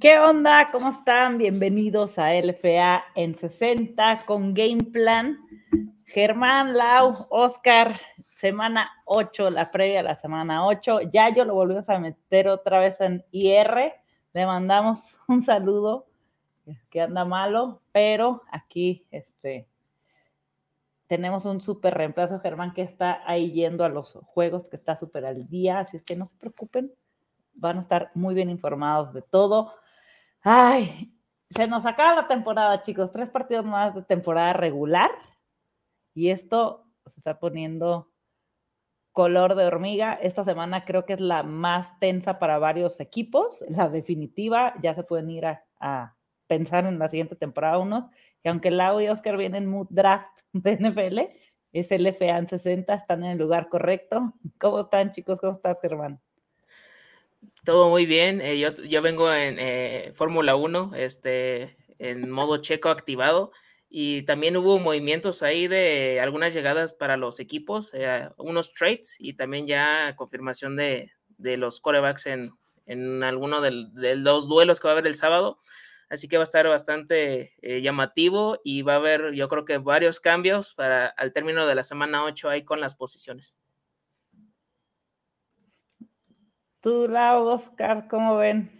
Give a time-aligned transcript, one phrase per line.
[0.00, 0.70] ¿Qué onda?
[0.72, 1.36] ¿Cómo están?
[1.36, 5.38] Bienvenidos a LFA en 60 con Game Plan.
[6.06, 8.00] Germán, Lau, Oscar,
[8.32, 11.00] semana 8, la previa a la semana 8.
[11.12, 13.92] Ya yo lo volvimos a meter otra vez en IR.
[14.32, 16.06] Le mandamos un saludo
[16.88, 19.68] que anda malo, pero aquí este,
[21.08, 25.26] tenemos un súper reemplazo, Germán, que está ahí yendo a los juegos, que está súper
[25.26, 26.90] al día, así es que no se preocupen,
[27.52, 29.74] van a estar muy bien informados de todo.
[30.42, 31.12] Ay,
[31.50, 35.10] se nos acaba la temporada, chicos, tres partidos más de temporada regular
[36.14, 38.10] y esto se está poniendo
[39.12, 40.14] color de hormiga.
[40.14, 45.04] Esta semana creo que es la más tensa para varios equipos, la definitiva, ya se
[45.04, 48.06] pueden ir a, pensar en la siguiente temporada unos,
[48.42, 51.18] y aunque Lau y Oscar vienen mood draft de NFL,
[51.72, 54.32] es el FA en 60, están en el lugar correcto.
[54.58, 55.40] ¿Cómo están chicos?
[55.40, 56.20] ¿Cómo estás, hermano?
[57.64, 58.40] Todo muy bien.
[58.40, 63.52] Eh, yo, yo, vengo en eh, Fórmula 1, este, en modo checo activado.
[63.90, 69.34] Y también hubo movimientos ahí de algunas llegadas para los equipos, eh, unos trades y
[69.34, 72.52] también ya confirmación de, de los corebacks en,
[72.86, 73.72] en alguno de
[74.16, 75.58] los duelos que va a haber el sábado.
[76.08, 80.18] Así que va a estar bastante llamativo y va a haber, yo creo que varios
[80.18, 83.56] cambios para al término de la semana 8 ahí con las posiciones.
[86.82, 88.70] Tú, Lau, Oscar, ¿cómo ven?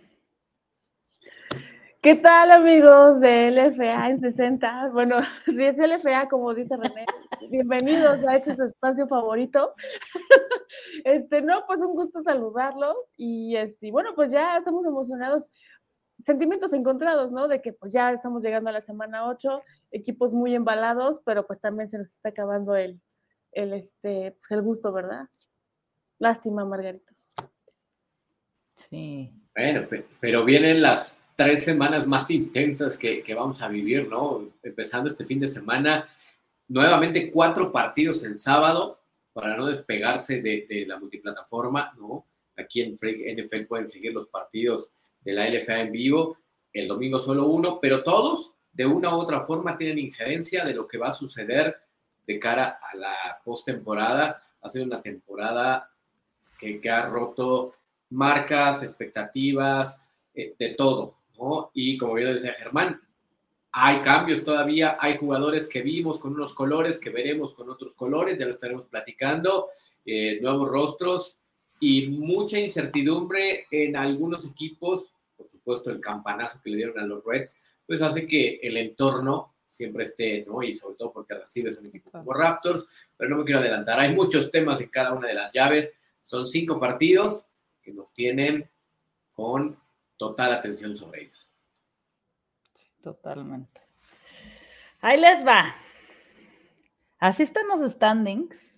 [2.01, 4.89] ¿Qué tal, amigos de LFA en 60?
[4.89, 7.05] Bueno, si es LFA, como dice René,
[7.51, 9.75] bienvenidos a este su espacio favorito.
[11.05, 15.45] Este, no, pues un gusto saludarlos y este, bueno, pues ya estamos emocionados,
[16.25, 17.49] sentimientos encontrados, ¿no?
[17.49, 21.61] De que pues ya estamos llegando a la semana 8, equipos muy embalados, pero pues
[21.61, 23.01] también se nos está acabando el,
[23.51, 25.27] el, este, pues el gusto, ¿verdad?
[26.21, 27.20] Lástima, Margarito.
[28.89, 29.31] Sí.
[29.55, 29.87] Bueno,
[30.21, 34.49] pero vienen las tres semanas más intensas que, vamos a vivir, ¿no?
[34.63, 36.07] Empezando este fin de semana,
[36.69, 39.01] nuevamente cuatro partidos el sábado
[39.33, 42.27] para no despegarse de, la multiplataforma, ¿no?
[42.59, 44.93] Aquí en NFL pueden seguir los partidos
[45.23, 46.37] de la LFA en vivo,
[46.75, 50.87] el domingo solo uno, pero todos de una u otra forma tienen injerencia de lo
[50.87, 51.75] que va a suceder
[52.27, 54.43] de cara a la postemporada.
[54.61, 55.91] Ha sido una temporada
[56.59, 57.77] que, que ha roto
[58.11, 59.99] marcas, expectativas,
[60.35, 61.71] eh, de todo, ¿no?
[61.75, 63.01] Y como bien decía Germán,
[63.73, 68.39] hay cambios todavía, hay jugadores que vimos con unos colores, que veremos con otros colores,
[68.39, 69.69] ya lo estaremos platicando,
[70.05, 71.41] eh, nuevos rostros
[71.79, 77.25] y mucha incertidumbre en algunos equipos, por supuesto el campanazo que le dieron a los
[77.25, 77.57] Reds,
[77.87, 80.63] pues hace que el entorno siempre esté, ¿no?
[80.63, 84.15] Y sobre todo porque recibes un equipo como Raptors, pero no me quiero adelantar, hay
[84.15, 87.47] muchos temas en cada una de las llaves, son cinco partidos,
[87.83, 88.71] que nos tienen
[89.35, 89.79] con
[90.17, 91.51] total atención sobre ellos.
[93.03, 93.81] Totalmente.
[95.01, 95.75] Ahí les va.
[97.19, 98.75] Así están los standings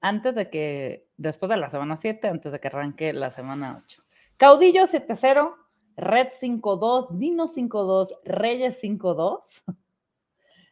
[0.00, 4.02] antes de que, después de la semana 7, antes de que arranque la semana 8.
[4.36, 5.54] Caudillo 7-0,
[5.96, 9.42] Red 5-2, Dino 5-2, Reyes 5-2,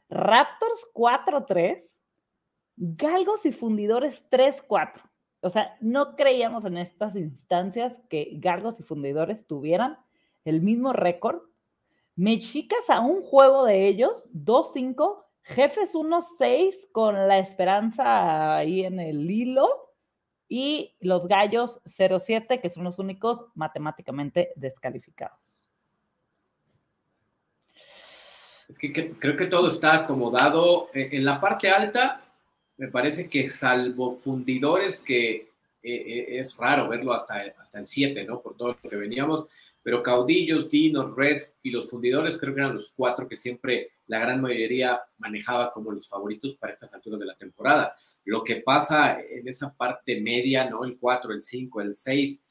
[0.09, 1.91] Raptors 4-3,
[2.77, 5.03] Galgos y Fundidores 3-4
[5.41, 9.99] o sea, no creíamos en estas instancias que Gargos y Fundidores tuvieran
[10.45, 11.43] el mismo récord.
[12.17, 19.31] Mexicas a un juego de ellos, 2-5, Jefes 1-6 con la esperanza ahí en el
[19.31, 19.69] hilo
[20.49, 25.39] y los Gallos 0-7, que son los únicos matemáticamente descalificados.
[28.69, 30.91] Es que, creo que todo está acomodado.
[30.93, 32.28] En la parte alta,
[32.79, 35.49] me parece que salvo fundidores, que eh,
[35.83, 38.41] eh, es raro verlo hasta, hasta el 7, ¿no?
[38.41, 39.47] Por todo lo que veníamos,
[39.83, 44.19] pero caudillos, dinos, reds y los fundidores creo que eran los cuatro que siempre la
[44.19, 47.95] gran mayoría manejaba como los favoritos para estas alturas de la temporada.
[48.25, 50.85] Lo que pasa en esa parte media, ¿no?
[50.85, 52.43] El 4, el 5, el 6,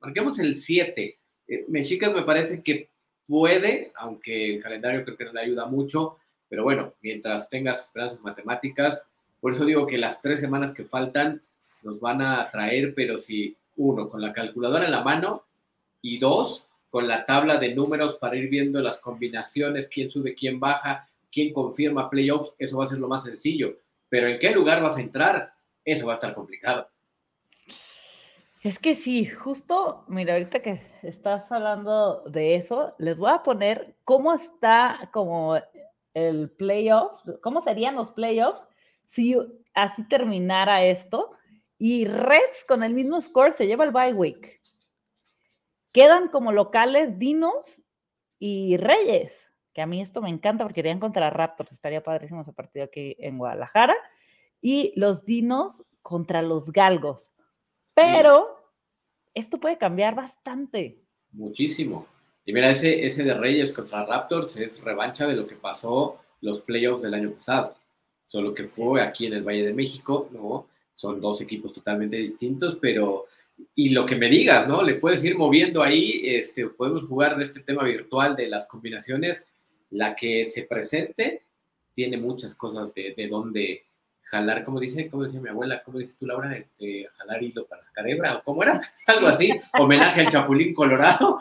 [0.00, 1.18] marquemos el 7.
[1.48, 2.90] Eh, Mexicas me parece que
[3.26, 6.16] puede, aunque el calendario creo que no le ayuda mucho,
[6.48, 9.10] pero bueno, mientras tengas esperanzas matemáticas,
[9.40, 11.42] por eso digo que las tres semanas que faltan
[11.82, 15.44] nos van a traer, pero si uno, con la calculadora en la mano
[16.02, 20.58] y dos, con la tabla de números para ir viendo las combinaciones, quién sube, quién
[20.58, 23.76] baja, quién confirma playoffs, eso va a ser lo más sencillo.
[24.08, 25.52] Pero en qué lugar vas a entrar,
[25.84, 26.88] eso va a estar complicado.
[28.62, 33.94] Es que sí, justo, mira, ahorita que estás hablando de eso, les voy a poner
[34.02, 35.56] cómo está como
[36.14, 37.12] el playoff,
[37.42, 38.62] cómo serían los playoffs
[39.06, 39.34] si
[39.72, 41.30] así terminara esto
[41.78, 44.60] y Reds con el mismo score se lleva el bye week.
[45.92, 47.82] Quedan como locales Dinos
[48.38, 52.52] y Reyes, que a mí esto me encanta porque irían contra Raptors, estaría padrísimo ese
[52.52, 53.96] partido aquí en Guadalajara,
[54.60, 57.30] y los Dinos contra los Galgos.
[57.94, 58.72] Pero
[59.32, 61.00] esto puede cambiar bastante.
[61.32, 62.06] Muchísimo.
[62.44, 66.60] Y mira, ese, ese de Reyes contra Raptors es revancha de lo que pasó los
[66.60, 67.74] playoffs del año pasado.
[68.26, 70.66] Solo que fue aquí en el Valle de México, ¿no?
[70.94, 73.26] Son dos equipos totalmente distintos, pero
[73.74, 74.82] y lo que me digas, ¿no?
[74.82, 79.48] Le puedes ir moviendo ahí, este, podemos jugar de este tema virtual de las combinaciones.
[79.90, 81.42] La que se presente
[81.94, 83.84] tiene muchas cosas de, de dónde
[84.26, 86.56] jalar, como dice, como dice mi abuela, ¿cómo dices tú, Laura?
[86.56, 88.80] Este, jalar hilo para sacar hebra, ¿o cómo era?
[89.06, 91.40] Algo así, homenaje al Chapulín Colorado.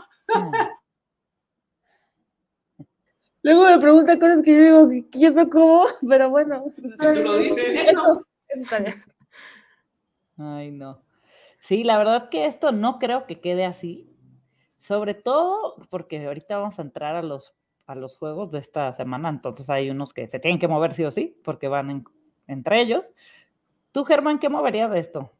[3.45, 5.85] Luego me pregunta cosas que yo digo, ¿qué eso cómo?
[6.09, 6.63] Pero bueno.
[6.75, 7.89] Si tú lo dices.
[7.89, 8.95] Eso, está bien.
[10.39, 10.99] Ay, no.
[11.59, 14.09] Sí, la verdad que esto no creo que quede así.
[14.79, 17.53] Sobre todo porque ahorita vamos a entrar a los,
[17.85, 21.03] a los juegos de esta semana, entonces hay unos que se tienen que mover sí
[21.03, 22.05] o sí, porque van en-
[22.47, 23.03] entre ellos.
[23.91, 25.31] Tú, Germán, ¿qué moverías de esto?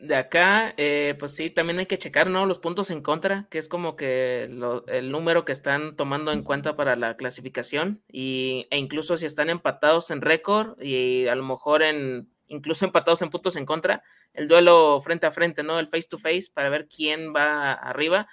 [0.00, 2.46] De acá, eh, pues sí, también hay que checar, ¿no?
[2.46, 6.74] Los puntos en contra, que es como que el número que están tomando en cuenta
[6.74, 11.82] para la clasificación, y, e incluso si están empatados en récord y a lo mejor
[11.82, 14.02] en, incluso empatados en puntos en contra,
[14.32, 15.78] el duelo frente a frente, ¿no?
[15.78, 18.26] El face to face para ver quién va arriba.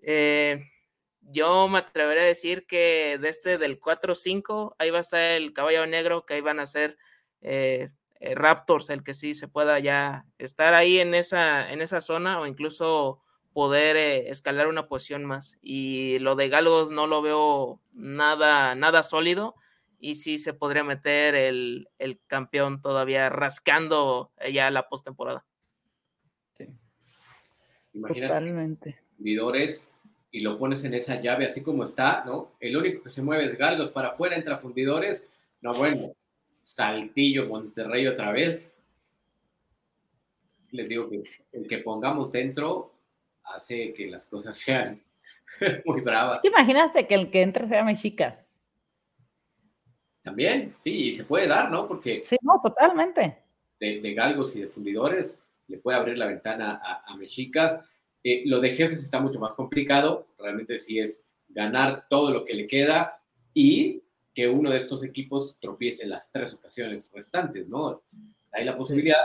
[0.00, 0.64] Eh,
[1.20, 5.52] yo me atrevería a decir que de este del 4-5, ahí va a estar el
[5.52, 6.96] caballo negro, que ahí van a ser
[7.42, 7.90] eh,
[8.22, 12.38] eh, Raptors, el que sí se pueda ya estar ahí en esa, en esa zona
[12.40, 13.20] o incluso
[13.52, 15.58] poder eh, escalar una posición más.
[15.60, 19.56] Y lo de Galgos no lo veo nada, nada sólido
[19.98, 25.44] y sí se podría meter el, el campeón todavía rascando eh, ya la postemporada.
[27.94, 29.00] Imagínate, Totalmente.
[29.16, 29.88] fundidores
[30.30, 32.52] y lo pones en esa llave así como está, ¿no?
[32.60, 35.28] El único que se mueve es Galgos para afuera, entra fundidores.
[35.60, 36.14] No, bueno,
[36.62, 38.78] Saltillo, Monterrey otra vez.
[40.70, 41.22] Les digo que
[41.52, 42.94] el que pongamos dentro
[43.44, 45.02] hace que las cosas sean
[45.84, 46.36] muy bravas.
[46.36, 48.48] Es que imagínate que el que entre sea Mexicas.
[50.22, 51.86] También, sí, y se puede dar, ¿no?
[51.86, 53.38] Porque Sí, no, totalmente.
[53.80, 57.82] de, de galgos y de fundidores le puede abrir la ventana a, a Mexicas.
[58.22, 62.54] Eh, lo de jefes está mucho más complicado, realmente sí es ganar todo lo que
[62.54, 63.20] le queda
[63.52, 64.01] y
[64.34, 68.02] que uno de estos equipos tropiece las tres ocasiones restantes, ¿no?
[68.52, 69.20] Hay la posibilidad,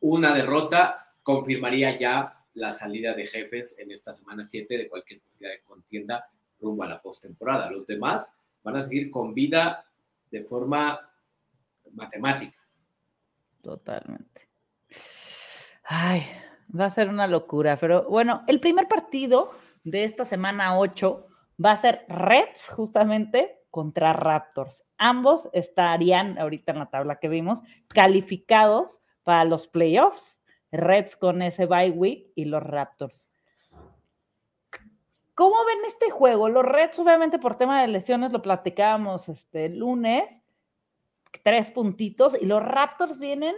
[0.00, 5.54] una derrota confirmaría ya la salida de jefes en esta semana 7 de cualquier posibilidad
[5.54, 6.28] de contienda
[6.60, 7.70] rumbo a la postemporada.
[7.70, 9.84] Los demás van a seguir con vida
[10.30, 11.10] de forma
[11.92, 12.58] matemática.
[13.62, 14.48] Totalmente.
[15.84, 16.26] Ay,
[16.78, 19.52] va a ser una locura, pero bueno, el primer partido
[19.84, 21.26] de esta semana 8
[21.64, 24.84] va a ser Reds justamente contra Raptors.
[24.98, 30.40] Ambos estarían ahorita en la tabla que vimos calificados para los playoffs.
[30.72, 33.30] Reds con ese bye week y los Raptors.
[35.34, 36.48] ¿Cómo ven este juego?
[36.48, 40.24] Los Reds, obviamente, por tema de lesiones, lo platicábamos este lunes,
[41.42, 43.54] tres puntitos, y los Raptors vienen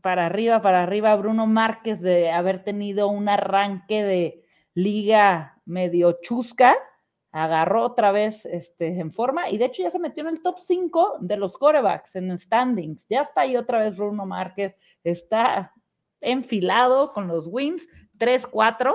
[0.00, 1.14] para arriba, para arriba.
[1.16, 6.74] Bruno Márquez de haber tenido un arranque de liga medio chusca,
[7.30, 10.58] agarró otra vez este, en forma y de hecho ya se metió en el top
[10.60, 13.06] 5 de los corebacks en standings.
[13.08, 15.74] Ya está ahí otra vez Bruno Márquez, está
[16.20, 18.94] enfilado con los wins 3-4.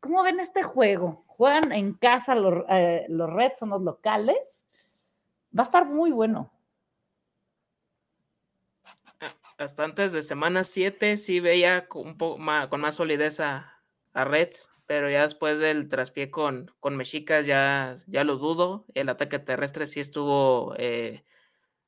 [0.00, 1.24] ¿Cómo ven este juego?
[1.26, 4.64] Juegan en casa los, eh, los Reds, son los locales.
[5.56, 6.52] Va a estar muy bueno.
[9.58, 13.80] Hasta antes de semana 7 sí veía con, más, con más solidez a,
[14.12, 18.86] a Reds, pero ya después del traspié con, con Mexicas ya, ya lo dudo.
[18.94, 21.24] El ataque terrestre sí estuvo eh,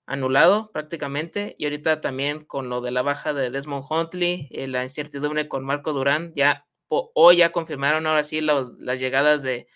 [0.07, 1.55] anulado prácticamente.
[1.59, 5.65] Y ahorita también con lo de la baja de Desmond Huntley, eh, la incertidumbre con
[5.65, 9.69] Marco Durán, ya hoy ya confirmaron ahora sí las llegadas de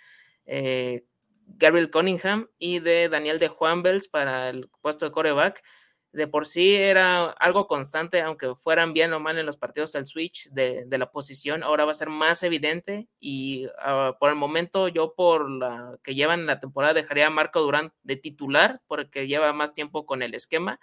[0.46, 1.04] eh,
[1.46, 5.62] Gabriel Cunningham y de Daniel de Juan Bells para el puesto de coreback
[6.12, 10.06] de por sí era algo constante, aunque fueran bien o mal en los partidos el
[10.06, 14.36] switch de, de la posición, ahora va a ser más evidente y uh, por el
[14.36, 19.26] momento yo por la que llevan la temporada dejaría a Marco Durán de titular porque
[19.26, 20.78] lleva más tiempo con el esquema,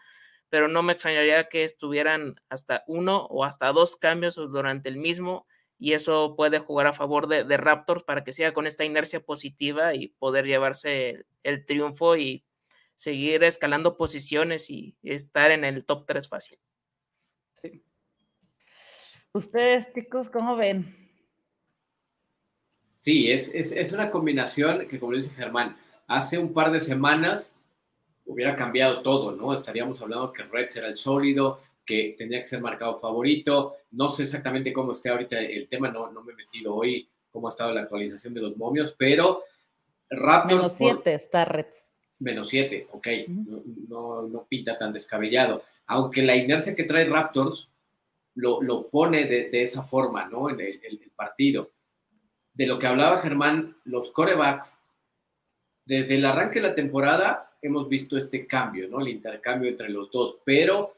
[0.50, 5.46] pero no me extrañaría que estuvieran hasta uno o hasta dos cambios durante el mismo
[5.78, 9.20] y eso puede jugar a favor de, de Raptors para que siga con esta inercia
[9.22, 12.44] positiva y poder llevarse el, el triunfo y
[13.00, 16.60] seguir escalando posiciones y estar en el top 3 fácil.
[17.62, 17.82] Sí.
[19.32, 21.10] Ustedes, chicos, ¿cómo ven?
[22.96, 25.78] Sí, es, es, es una combinación que, como dice Germán,
[26.08, 27.58] hace un par de semanas
[28.26, 29.54] hubiera cambiado todo, ¿no?
[29.54, 33.76] Estaríamos hablando que Reds era el sólido, que tenía que ser marcado favorito.
[33.92, 37.48] No sé exactamente cómo esté ahorita el tema, no, no me he metido hoy cómo
[37.48, 39.42] ha estado la actualización de los momios, pero
[40.10, 40.56] Raptors...
[40.58, 41.89] Menos 7 está Reds.
[42.20, 43.08] Menos 7, ok,
[43.88, 45.64] no, no, pinta tan descabellado.
[45.88, 47.70] Aunque la inercia que trae Raptors
[48.36, 50.50] lo, lo pone de, de, esa forma, ¿no?
[50.50, 51.72] En el, el, partido.
[52.54, 54.80] De lo que hablaba Germán, los corebacks,
[55.86, 59.02] desde el arranque de la temporada hemos visto este cambio, ¿no?
[59.02, 60.92] El intercambio entre los dos, pero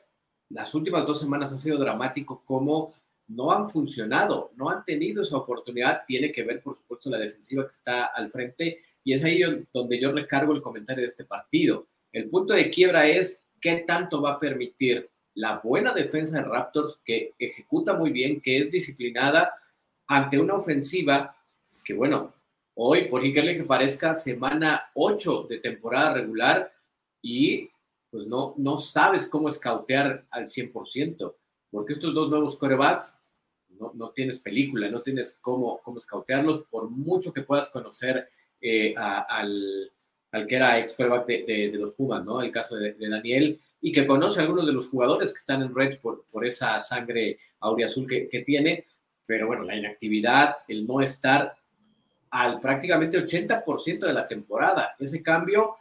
[0.49, 2.93] las últimas dos semanas ha sido dramático como
[3.27, 6.01] no han funcionado, no han tenido esa oportunidad.
[6.05, 9.41] Tiene que ver, por supuesto, la defensiva que está al frente y es ahí
[9.73, 11.87] donde yo recargo el comentario de este partido.
[12.11, 17.01] El punto de quiebra es qué tanto va a permitir la buena defensa de Raptors
[17.05, 19.53] que ejecuta muy bien, que es disciplinada
[20.07, 21.35] ante una ofensiva
[21.83, 22.33] que, bueno,
[22.75, 26.71] hoy, por increíble que parezca, semana 8 de temporada regular
[27.21, 27.69] y
[28.09, 31.33] pues no, no sabes cómo escautear al 100%,
[31.71, 33.15] porque estos dos nuevos corebacks
[33.93, 38.27] no, tienes película, no tienes cómo, cómo escautearlos, por mucho que puedas conocer
[38.61, 39.91] eh, al,
[40.31, 42.41] al, que era ex de, de, los Pumas, ¿no?
[42.41, 45.73] El caso de, Daniel, y que conoce a algunos de los jugadores que están en
[45.73, 48.85] Reds por, por esa sangre auriazul que, que tiene,
[49.25, 51.55] pero bueno, la inactividad, el no estar
[52.29, 55.75] al prácticamente 80% de la temporada, ese cambio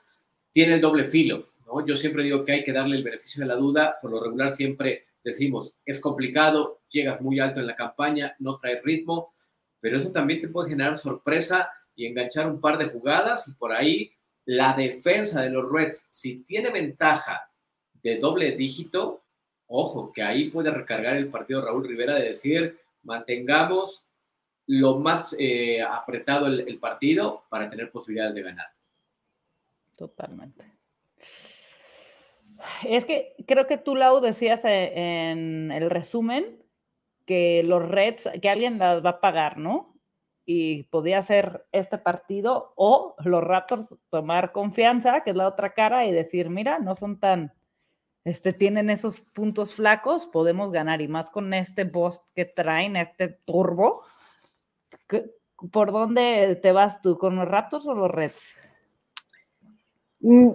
[0.50, 1.84] tiene el doble filo, ¿no?
[1.86, 4.50] Yo siempre digo que hay que darle el beneficio de la duda, por lo regular
[4.52, 9.32] siempre decimos, es complicado, llegas muy alto en la campaña, no traes ritmo,
[9.80, 11.70] pero eso también te puede generar sorpresa
[12.00, 14.10] y enganchar un par de jugadas y por ahí
[14.46, 17.50] la defensa de los Reds, si tiene ventaja
[17.92, 19.20] de doble dígito,
[19.66, 24.02] ojo, que ahí puede recargar el partido Raúl Rivera de decir, mantengamos
[24.66, 28.68] lo más eh, apretado el, el partido para tener posibilidades de ganar.
[29.94, 30.64] Totalmente.
[32.88, 36.62] Es que creo que tú, Lau, decías eh, en el resumen
[37.26, 39.89] que los Reds, que alguien las va a pagar, ¿no?
[40.44, 46.06] Y podía ser este partido o los Raptors tomar confianza, que es la otra cara,
[46.06, 47.52] y decir, mira, no son tan,
[48.24, 51.00] este, tienen esos puntos flacos, podemos ganar.
[51.00, 54.02] Y más con este boost que traen, este turbo.
[55.70, 57.18] ¿Por dónde te vas tú?
[57.18, 58.54] ¿Con los Raptors o los Reds?
[60.20, 60.50] Mm,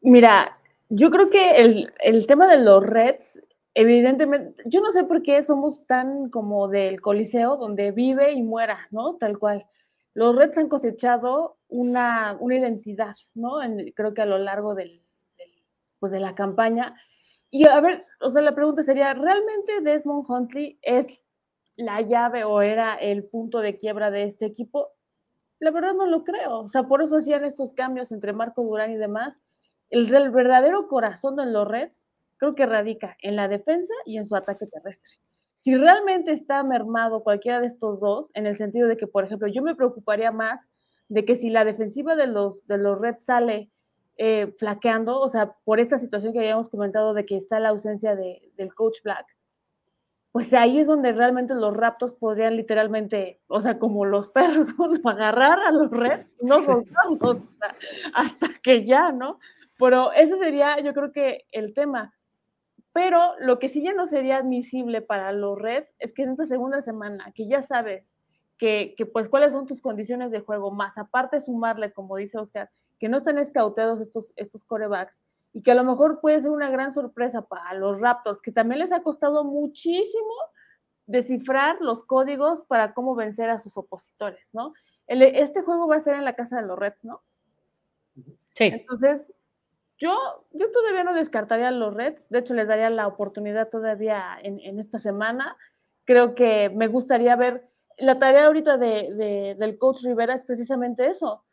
[0.00, 3.40] mira, yo creo que el, el, tema de los Reds,
[3.78, 8.88] evidentemente, yo no sé por qué somos tan como del Coliseo, donde vive y muera,
[8.90, 9.16] ¿no?
[9.16, 9.66] Tal cual.
[10.14, 13.62] Los Reds han cosechado una, una identidad, ¿no?
[13.62, 15.00] En, creo que a lo largo del,
[15.36, 15.50] del,
[16.00, 16.96] pues de la campaña.
[17.50, 21.06] Y a ver, o sea, la pregunta sería, ¿realmente Desmond Huntley es
[21.76, 24.88] la llave o era el punto de quiebra de este equipo?
[25.60, 26.60] La verdad no lo creo.
[26.60, 29.40] O sea, por eso hacían estos cambios entre Marco Durán y demás
[29.90, 32.02] el, el verdadero corazón de los Reds
[32.38, 35.10] creo que radica en la defensa y en su ataque terrestre.
[35.54, 39.48] Si realmente está mermado cualquiera de estos dos, en el sentido de que, por ejemplo,
[39.48, 40.68] yo me preocuparía más
[41.08, 43.70] de que si la defensiva de los, de los Reds sale
[44.16, 48.14] eh, flaqueando, o sea, por esta situación que habíamos comentado de que está la ausencia
[48.14, 49.26] de, del coach Black,
[50.30, 54.68] pues ahí es donde realmente los raptos podrían literalmente, o sea, como los perros,
[55.04, 57.38] agarrar a los Reds, no soltarlos
[58.14, 59.40] hasta que ya, ¿no?
[59.78, 62.12] Pero ese sería, yo creo que el tema.
[62.98, 66.46] Pero lo que sí ya no sería admisible para los Reds es que en esta
[66.46, 68.18] segunda semana, que ya sabes
[68.58, 72.72] que, que, pues cuáles son tus condiciones de juego, más aparte sumarle, como dice Oscar,
[72.98, 75.16] que no están escauteados estos, estos corebacks
[75.52, 78.80] y que a lo mejor puede ser una gran sorpresa para los Raptors, que también
[78.80, 80.34] les ha costado muchísimo
[81.06, 84.72] descifrar los códigos para cómo vencer a sus opositores, ¿no?
[85.06, 87.22] El, este juego va a ser en la casa de los Reds, ¿no?
[88.56, 88.64] Sí.
[88.64, 89.24] Entonces,
[89.98, 94.38] yo, yo todavía no descartaría a los Reds, de hecho les daría la oportunidad todavía
[94.42, 95.56] en, en esta semana.
[96.04, 101.08] Creo que me gustaría ver, la tarea ahorita de, de, del coach Rivera es precisamente
[101.08, 101.44] eso,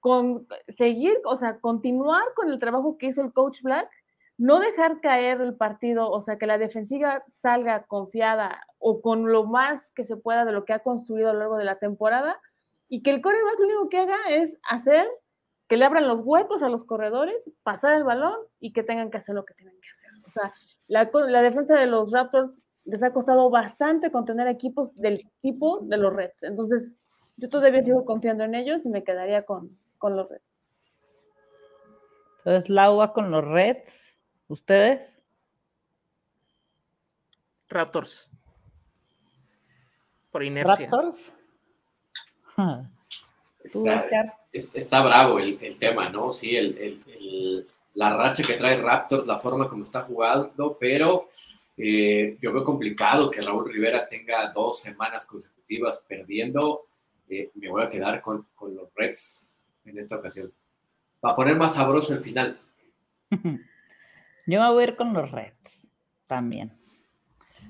[0.00, 3.88] con seguir, o sea, continuar con el trabajo que hizo el coach Black,
[4.36, 9.44] no dejar caer el partido, o sea, que la defensiva salga confiada o con lo
[9.44, 12.40] más que se pueda de lo que ha construido a lo largo de la temporada
[12.88, 15.08] y que el coreback lo único que haga es hacer
[15.72, 19.16] que le abran los huecos a los corredores, pasar el balón y que tengan que
[19.16, 20.10] hacer lo que tienen que hacer.
[20.26, 20.52] O sea,
[20.86, 22.52] la, la defensa de los Raptors
[22.84, 26.42] les ha costado bastante contener equipos del tipo de los Reds.
[26.42, 26.92] Entonces,
[27.38, 30.44] yo todavía sigo confiando en ellos y me quedaría con, con los Reds.
[32.40, 34.14] Entonces, Laua con los Reds.
[34.48, 35.18] ¿Ustedes?
[37.70, 38.30] Raptors.
[40.30, 40.90] Por inercia.
[40.90, 41.32] ¿Raptors?
[44.52, 46.30] Está, bravo el, tema, ¿no?
[46.30, 51.26] Sí, el, la racha que trae Raptors, la forma como está jugando, pero
[51.76, 56.82] eh, yo veo complicado que Raúl Rivera tenga dos semanas consecutivas perdiendo.
[57.28, 59.48] Eh, me voy a quedar con, los Reds
[59.84, 60.52] en esta ocasión.
[61.24, 62.60] Va a poner más sabroso el final.
[64.46, 65.86] Yo voy a ir con los Reds
[66.26, 66.81] también.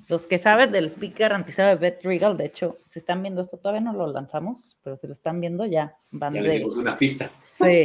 [0.08, 3.56] Los que saben del pick garantizado de Bet Regal, de hecho, si están viendo esto,
[3.58, 6.64] todavía no lo lanzamos, pero si lo están viendo ya van ya de.
[6.64, 7.30] una pista.
[7.40, 7.84] Sí,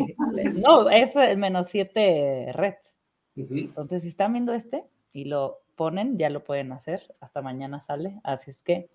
[0.56, 2.98] no, es el menos siete Reds.
[3.36, 4.84] Entonces, si están viendo este
[5.14, 7.16] y lo ponen, ya lo pueden hacer.
[7.20, 8.20] Hasta mañana sale.
[8.24, 8.90] Así es que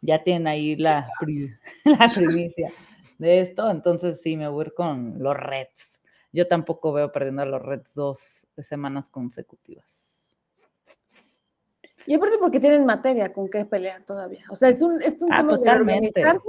[0.00, 1.04] ya tienen ahí la,
[1.84, 2.70] la primicia
[3.18, 3.70] de esto.
[3.70, 5.98] Entonces, sí, me voy a ir con los Reds.
[6.32, 10.07] Yo tampoco veo perdiendo a los Reds dos semanas consecutivas.
[12.08, 14.46] Y aparte porque tienen materia con qué pelear todavía.
[14.48, 16.48] O sea, es un, es un ah, tema de organizarse,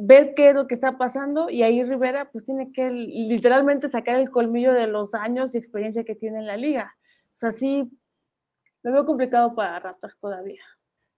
[0.00, 4.16] ver qué es lo que está pasando y ahí Rivera pues tiene que literalmente sacar
[4.16, 6.92] el colmillo de los años y experiencia que tiene en la liga.
[7.36, 7.88] O sea, sí,
[8.82, 10.62] me veo complicado para Raptors todavía.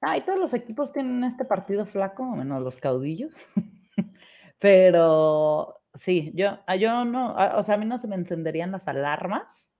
[0.02, 3.32] Ah, y todos los equipos tienen este partido flaco, menos los caudillos.
[4.58, 8.70] Pero sí, yo, ah, yo no, ah, o sea, a mí no se me encenderían
[8.70, 9.72] las alarmas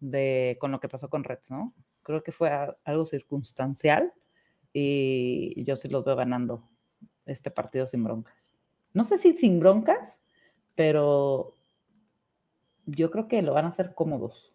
[0.00, 1.72] de con lo que pasó con Reds, ¿no?
[2.04, 2.50] Creo que fue
[2.84, 4.12] algo circunstancial
[4.72, 6.68] y yo sí los veo ganando
[7.26, 8.54] este partido sin broncas.
[8.92, 10.20] No sé si sin broncas,
[10.74, 11.56] pero
[12.86, 14.52] yo creo que lo van a hacer cómodos.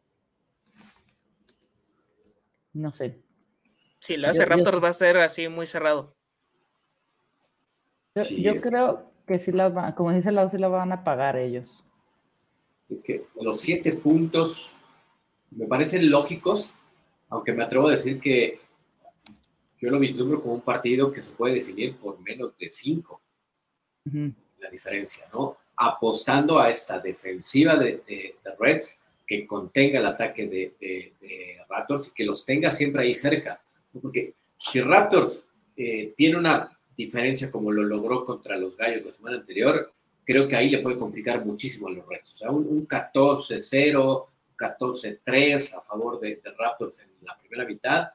[2.73, 3.21] No sé.
[3.99, 6.15] Si lo hace Raptors va a ser así muy cerrado.
[8.15, 11.83] Yo, creo que sí las van, como dice Lau, sí la van a pagar ellos.
[12.89, 14.75] Es que los siete puntos
[15.51, 16.73] me parecen lógicos
[17.29, 18.59] aunque me atrevo a decir que
[19.79, 23.21] yo lo vislumbro como un partido que se puede definir por menos de cinco.
[24.03, 25.57] La diferencia, ¿no?
[25.77, 31.13] Apostando a esta defensiva de, Reds que contenga el ataque de,
[31.69, 33.61] Raptors y que los tenga siempre ahí cerca.
[34.01, 35.45] Porque si Raptors
[35.77, 39.93] eh, tiene una diferencia como lo logró contra los Gallos la semana anterior,
[40.25, 42.33] creo que ahí le puede complicar muchísimo a los Reds.
[42.33, 44.25] O sea, un, un 14-0,
[44.59, 48.09] 14-3 a favor de, Raptors en la primera mitad,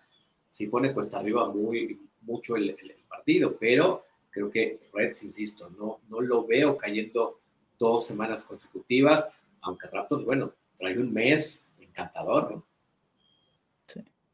[0.48, 2.76] sí pone cuesta arriba muy, mucho el,
[3.08, 7.38] partido, pero creo que Reds, insisto, no, no lo veo cayendo
[7.78, 9.30] dos semanas consecutivas,
[9.62, 12.66] aunque Raptors, bueno, trae un mes encantador, ¿no?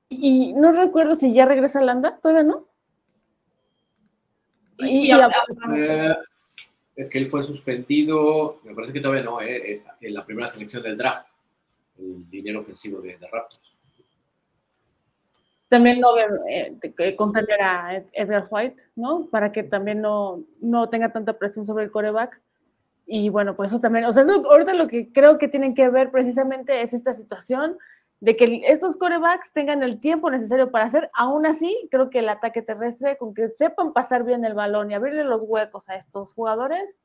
[0.09, 2.67] Y no recuerdo si ya regresa Landa, todavía no.
[4.79, 6.15] Y, eh,
[6.97, 10.83] es que él fue suspendido, me parece que todavía no, eh, en la primera selección
[10.83, 11.30] del draft
[12.01, 13.77] el dinero ofensivo de, Raptors.
[15.69, 16.09] También no
[16.49, 19.27] eh, contener a Edgar White, ¿no?
[19.31, 22.41] Para que también no, no tenga tanta presión sobre el coreback.
[23.07, 26.11] Y bueno, pues eso también, o sea, ahorita lo que creo que tienen que ver
[26.11, 27.77] precisamente es esta situación
[28.21, 32.29] de que estos corebacks tengan el tiempo necesario para hacer, aún así, creo que el
[32.29, 36.35] ataque terrestre, con que sepan pasar bien el balón y abrirle los huecos a estos
[36.35, 37.01] jugadores,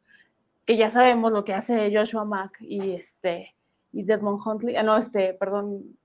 [0.65, 3.54] que ya sabemos lo que hace Joshua Mack y este
[3.95, 5.97] y Desmond Huntley, ah, no, este, perdón.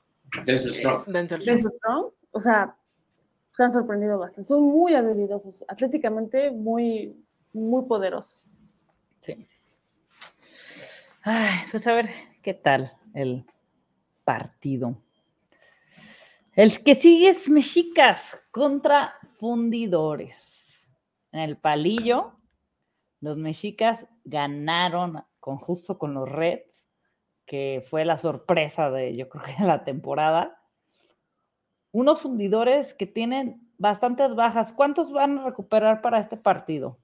[0.47, 1.07] Denzel Strong.
[1.07, 2.13] Denzel Strong.
[2.31, 2.77] O sea,
[3.53, 4.47] se han sorprendido bastante.
[4.47, 7.21] Son muy habilidosos, atléticamente muy,
[7.53, 8.49] muy poderosos.
[9.23, 9.45] Sí.
[11.23, 12.09] Ay, pues a ver
[12.43, 13.45] qué tal el
[14.23, 14.97] partido.
[16.55, 20.37] El que sigue es Mexicas contra Fundidores.
[21.33, 22.37] En el palillo,
[23.21, 26.70] los Mexicas ganaron con justo con los Reds
[27.51, 30.63] que fue la sorpresa de, yo creo que la temporada.
[31.91, 34.73] Unos fundidores que tienen bastantes bajas.
[34.73, 37.01] ¿Cuántos van a recuperar para este partido?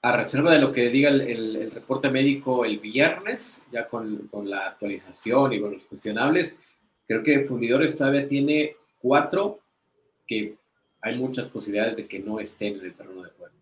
[0.00, 4.68] A reserva de lo que diga el, reporte médico el viernes, ya con, con, la
[4.68, 6.56] actualización y con los cuestionables,
[7.06, 9.58] creo que Fundidores todavía tiene cuatro
[10.26, 10.56] que
[11.02, 13.55] hay muchas posibilidades de que no estén en el terreno de juego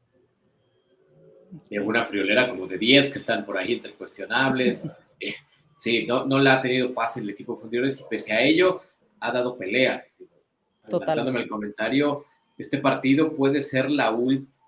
[1.71, 4.87] de una friolera como de 10 que están por ahí entre cuestionables.
[5.21, 5.33] Eh,
[5.73, 8.83] sí, no, no la ha tenido fácil el equipo de fundidores pese a ello
[9.21, 10.05] ha dado pelea.
[10.83, 12.25] Adelantándome el comentario,
[12.59, 14.15] este partido puede ser la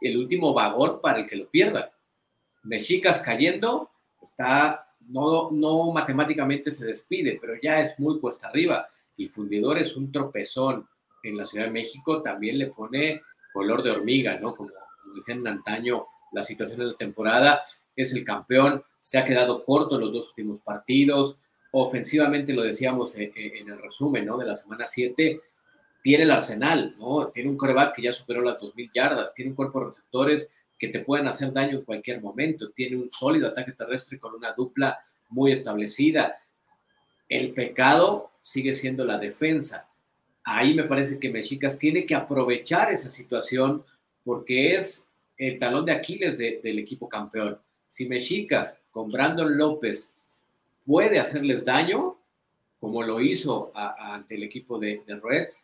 [0.00, 1.92] el último vagón para el que lo pierda.
[2.62, 3.90] Mexicas cayendo,
[4.22, 8.86] está, no, no matemáticamente se despide, pero ya es muy cuesta arriba.
[9.16, 10.86] Y Fundidores, un tropezón
[11.22, 13.20] en la Ciudad de México, también le pone
[13.52, 14.54] color de hormiga, ¿no?
[14.54, 14.70] Como,
[15.02, 17.62] como decían antaño, la situación de la temporada,
[17.94, 21.38] es el campeón, se ha quedado corto en los dos últimos partidos,
[21.70, 24.38] ofensivamente lo decíamos en, el resumen, ¿no?
[24.38, 25.40] De la semana 7,
[26.02, 27.28] tiene el arsenal, ¿no?
[27.28, 30.88] Tiene un coreback que ya superó las 2.000 yardas, tiene un cuerpo de receptores que
[30.88, 34.98] te pueden hacer daño en cualquier momento, tiene un sólido ataque terrestre con una dupla
[35.28, 36.38] muy establecida.
[37.28, 39.86] El pecado sigue siendo la defensa.
[40.44, 43.84] Ahí me parece que Mexicas tiene que aprovechar esa situación
[44.22, 45.05] porque es
[45.36, 47.58] el talón de Aquiles del equipo campeón.
[47.86, 50.14] Si Mexicas con Brandon López
[50.84, 52.16] puede hacerles daño,
[52.80, 55.62] como lo hizo ante el equipo de, Reds,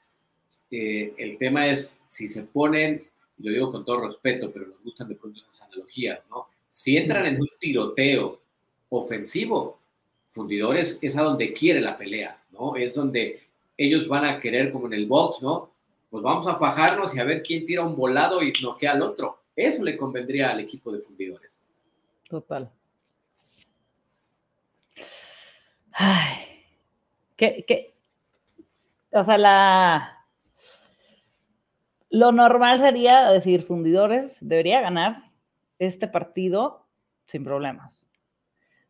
[0.70, 3.06] eh, el tema es si se ponen,
[3.38, 6.48] y lo digo con todo respeto, pero nos gustan de pronto esas analogías, ¿no?
[6.68, 8.40] Si entran en un tiroteo
[8.90, 9.78] ofensivo,
[10.26, 12.74] Fundidores es a donde quiere la pelea, ¿no?
[12.74, 13.42] Es donde
[13.76, 15.70] ellos van a querer, como en el box, ¿no?
[16.08, 19.41] Pues vamos a fajarnos y a ver quién tira un volado y noquea al otro.
[19.54, 21.60] Eso le convendría al equipo de Fundidores.
[22.28, 22.70] Total.
[25.92, 26.64] Ay,
[27.36, 27.92] qué, qué,
[29.12, 30.26] o sea, la,
[32.08, 35.30] lo normal sería decir, Fundidores debería ganar
[35.78, 36.86] este partido
[37.26, 38.06] sin problemas.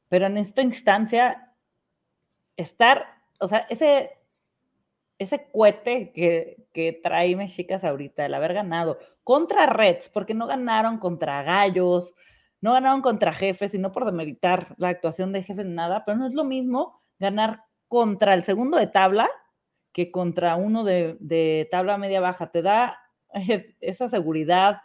[0.08, 1.52] Pero en esta instancia,
[2.56, 3.06] estar,
[3.40, 4.10] o sea, ese,
[5.22, 10.98] ese cohete que, que trae Mexicas ahorita, el haber ganado contra Reds, porque no ganaron
[10.98, 12.14] contra Gallos,
[12.60, 16.26] no ganaron contra Jefes, y no por demeritar la actuación de Jefes nada, pero no
[16.26, 19.28] es lo mismo ganar contra el segundo de tabla
[19.92, 22.50] que contra uno de, de tabla media baja.
[22.50, 22.98] Te da
[23.80, 24.80] esa seguridad.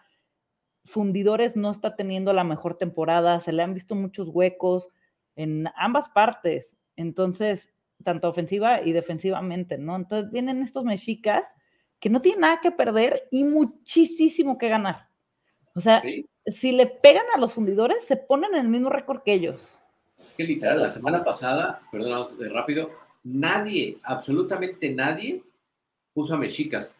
[0.85, 4.89] Fundidores no está teniendo la mejor temporada, se le han visto muchos huecos
[5.35, 6.77] en ambas partes.
[6.95, 7.71] Entonces,
[8.03, 9.95] tanto ofensiva y defensivamente, ¿no?
[9.95, 11.43] Entonces vienen estos mexicas
[11.99, 15.09] que no tienen nada que perder y muchísimo que ganar.
[15.75, 16.01] O sea,
[16.45, 19.61] si le pegan a los fundidores, se ponen en el mismo récord que ellos.
[20.35, 22.91] Que literal, la semana pasada, perdón, rápido,
[23.23, 25.43] nadie, absolutamente nadie,
[26.13, 26.95] puso a mexicas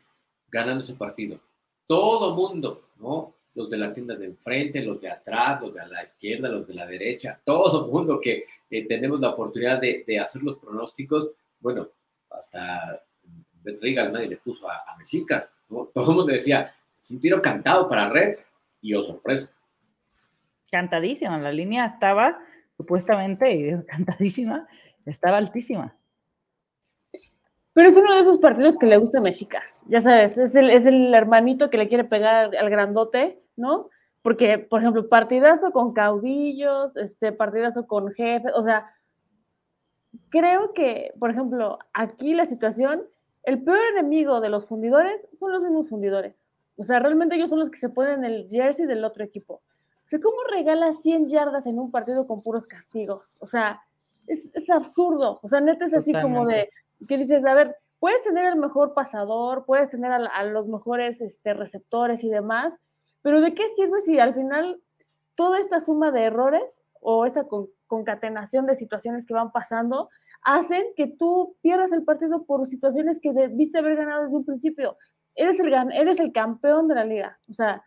[0.50, 1.40] ganando ese partido.
[1.86, 3.34] Todo mundo, ¿no?
[3.58, 6.76] Los de la tienda de enfrente, los de atrás, los de la izquierda, los de
[6.76, 11.90] la derecha, todo el mundo que eh, tenemos la oportunidad de, hacer los pronósticos, bueno,
[12.30, 13.02] hasta
[13.64, 15.90] Regal nadie le puso a, a Mexicas, ¿no?
[15.92, 18.48] Todo el mundo decía, es un tiro cantado para Reds,
[18.80, 19.52] y oh sorpresa.
[20.70, 22.38] Cantadísima, la línea estaba
[22.78, 24.68] supuestamente cantadísima,
[25.08, 25.98] estaba altísima.
[27.74, 30.70] Pero es uno de esos partidos que le gusta a Mexicas, ya sabes, es el,
[30.70, 33.90] es el hermanito que le quiere pegar al grandote ¿no?
[34.22, 38.94] Porque, por ejemplo, partidazo con caudillos, este, partidazo con jefes, o sea,
[40.30, 43.04] creo que, por ejemplo, aquí la situación,
[43.44, 46.44] el peor enemigo de los fundidores son los mismos fundidores.
[46.78, 49.56] O sea, realmente ellos son los que se ponen el jersey del otro equipo.
[49.56, 53.38] O sea, ¿cómo regala 100 yardas en un partido con puros castigos?
[53.42, 53.82] O sea,
[54.28, 55.40] es, es absurdo.
[55.42, 56.70] O sea, neta es así como de,
[57.08, 61.20] que dices, a ver, puedes tener el mejor pasador, puedes tener a, a los mejores
[61.22, 62.80] este, receptores y demás,
[63.28, 64.82] pero ¿de qué sirve si al final
[65.36, 67.46] toda esta suma de errores o esta
[67.86, 70.08] concatenación de situaciones que van pasando
[70.46, 74.96] hacen que tú pierdas el partido por situaciones que debiste haber ganado desde un principio?
[75.36, 77.38] Eres el, eres el campeón de la liga.
[77.50, 77.84] O sea,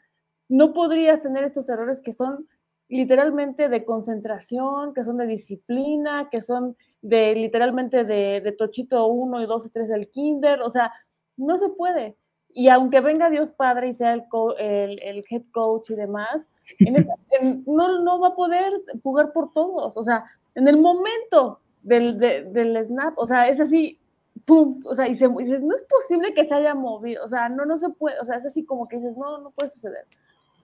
[0.50, 2.46] no podrías tener estos errores que son
[2.90, 9.40] literalmente de concentración, que son de disciplina, que son de literalmente de, de tochito 1
[9.42, 10.60] y 2 y 3 del kinder.
[10.60, 10.92] O sea,
[11.38, 12.18] no se puede.
[12.52, 14.24] Y aunque venga Dios Padre y sea el,
[14.58, 16.46] el, head coach y demás,
[17.66, 19.96] no, no va a poder jugar por todos.
[19.96, 23.98] O sea, en el momento del, del snap, o sea, es así,
[24.44, 27.48] pum, o sea, y, se, dices, no es posible que se haya movido, o sea,
[27.48, 30.04] no, no se puede, o sea, es así como que dices, no, no puede suceder.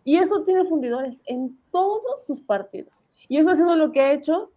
[0.05, 2.92] Y eso tiene fundidores en todos sus partidos.
[3.29, 4.53] Y eso ha sido lo que ha hecho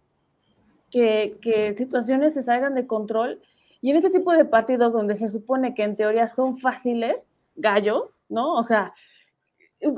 [0.90, 3.40] que, que situaciones se salgan de control
[3.80, 8.18] y en este tipo de partidos donde se supone que en teoría son fáciles, gallos,
[8.28, 8.54] ¿no?
[8.54, 8.94] O sea,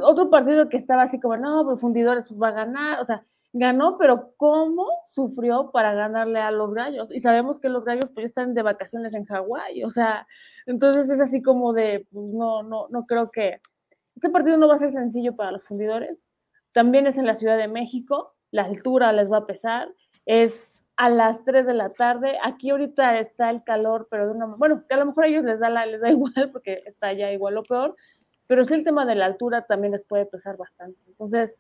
[0.02, 3.24] otro partido que estaba así como, no, pues fundidores pues va a ganar, o sea,
[3.52, 7.08] ganó, pero ¿cómo sufrió para ganarle a los gallos?
[7.12, 10.26] Y sabemos que los gallos pues están de vacaciones en Hawái, o sea,
[10.66, 13.60] entonces es así como de, pues no, no, no creo que,
[14.14, 16.18] este partido no va a ser sencillo para los fundidores,
[16.72, 19.88] también es en la Ciudad de México, la altura les va a pesar,
[20.24, 20.54] es
[21.02, 22.38] a las 3 de la tarde.
[22.44, 25.42] Aquí ahorita está el calor, pero de una bueno, que a lo mejor a ellos
[25.42, 27.96] les da, la, les da igual porque está ya igual o peor,
[28.46, 31.00] pero sí el tema de la altura también les puede pesar bastante.
[31.08, 31.56] Entonces,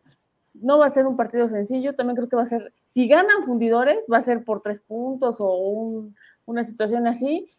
[0.54, 3.42] no va a ser un partido sencillo, también creo que va a ser, si ganan
[3.42, 6.06] fundidores, va a ser por tres puntos o
[6.44, 7.50] una situación así,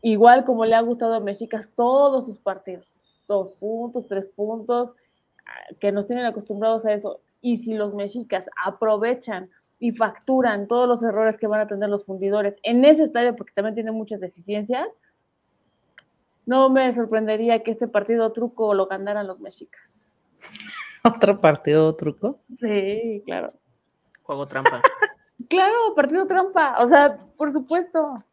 [0.00, 2.86] igual como le ha gustado a Mexicas todos sus partidos,
[3.26, 4.90] dos puntos, tres puntos,
[5.44, 7.20] ah, que nos tienen acostumbrados a eso.
[7.40, 12.04] Y si los mexicas aprovechan y facturan todos los errores que van a tener los
[12.04, 14.88] fundidores en ese estadio, porque también tiene muchas deficiencias,
[16.46, 19.82] no me sorprendería que este partido truco lo ganaran los mexicas.
[21.04, 22.40] ¿Otro partido truco?
[22.58, 23.52] Sí, claro.
[24.22, 24.82] Juego trampa.
[25.48, 26.82] claro, partido trampa.
[26.82, 28.24] O sea, por supuesto.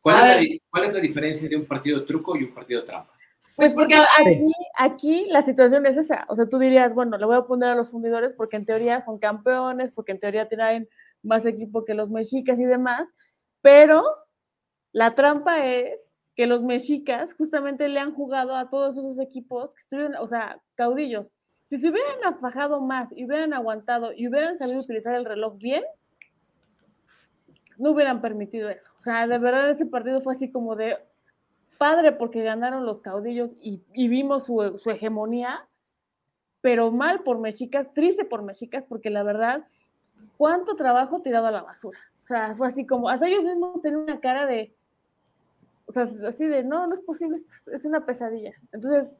[0.00, 3.13] ¿Cuál es, la, ¿Cuál es la diferencia de un partido truco y un partido trampa?
[3.56, 6.24] Pues porque aquí, aquí la situación es esa.
[6.28, 9.00] O sea, tú dirías, bueno, le voy a poner a los fundidores porque en teoría
[9.00, 10.88] son campeones, porque en teoría tienen
[11.22, 13.08] más equipo que los mexicas y demás,
[13.62, 14.04] pero
[14.92, 19.80] la trampa es que los mexicas justamente le han jugado a todos esos equipos que
[19.82, 21.28] estuvieron, o sea, caudillos.
[21.66, 25.84] Si se hubieran afajado más y hubieran aguantado y hubieran sabido utilizar el reloj bien,
[27.78, 28.90] no hubieran permitido eso.
[28.98, 30.98] O sea, de verdad ese partido fue así como de
[31.78, 35.66] padre porque ganaron los caudillos y, vimos su, hegemonía,
[36.60, 39.66] pero mal por mexicas, triste por mexicas, porque la verdad,
[40.36, 41.98] cuánto trabajo tirado a la basura.
[42.24, 44.74] O sea, fue así como, hasta ellos mismos tenían una cara de,
[45.86, 48.54] o sea, así de, no, no es posible, es una pesadilla.
[48.72, 49.12] Entonces,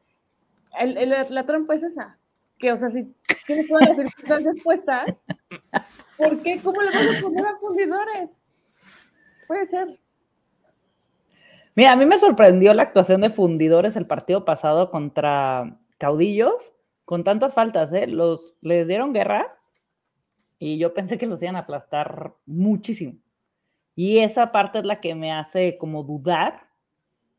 [1.28, 2.18] la trampa es esa,
[2.58, 3.14] que, o sea, si
[3.46, 5.22] tienes todas las circunstancias puestas,
[6.16, 6.60] ¿por qué?
[6.62, 8.30] ¿Cómo le vas a poner a fundidores?
[9.46, 10.03] Puede ser.
[11.74, 16.72] Mira, a mí me sorprendió la actuación de fundidores el partido pasado contra caudillos,
[17.04, 18.06] con tantas faltas, ¿eh?
[18.06, 19.58] Los, les dieron guerra
[20.58, 23.18] y yo pensé que los iban a aplastar muchísimo.
[23.96, 26.68] Y esa parte es la que me hace como dudar,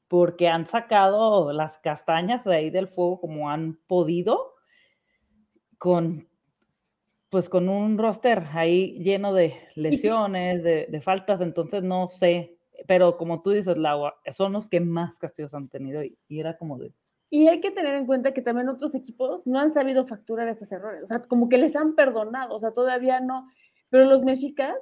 [0.08, 4.54] porque han sacado las castañas de ahí del fuego como han podido,
[5.78, 6.28] con
[7.30, 13.42] pues con un roster ahí lleno de lesiones, de, faltas, entonces no sé, pero como
[13.42, 16.94] tú dices, Laura, son los que más castigos han tenido y, era como de...
[17.30, 20.72] Y hay que tener en cuenta que también otros equipos no han sabido facturar esos
[20.72, 23.48] errores, o sea, como que les han perdonado, o sea, todavía no,
[23.90, 24.76] pero los mexicas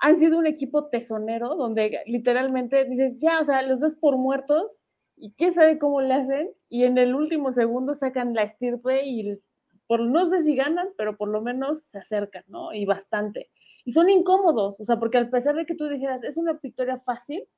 [0.00, 4.70] han sido un equipo tesonero donde literalmente dices, ya, o sea, los das por muertos
[5.16, 9.40] y quién sabe cómo le hacen y en el último segundo sacan la estirpe y
[9.86, 12.72] por no sé si ganan, pero por lo menos se acercan, ¿no?
[12.72, 13.50] Y bastante.
[13.86, 16.98] Y son incómodos, o sea, porque a pesar de que tú dijeras, es una victoria
[16.98, 17.48] fácil,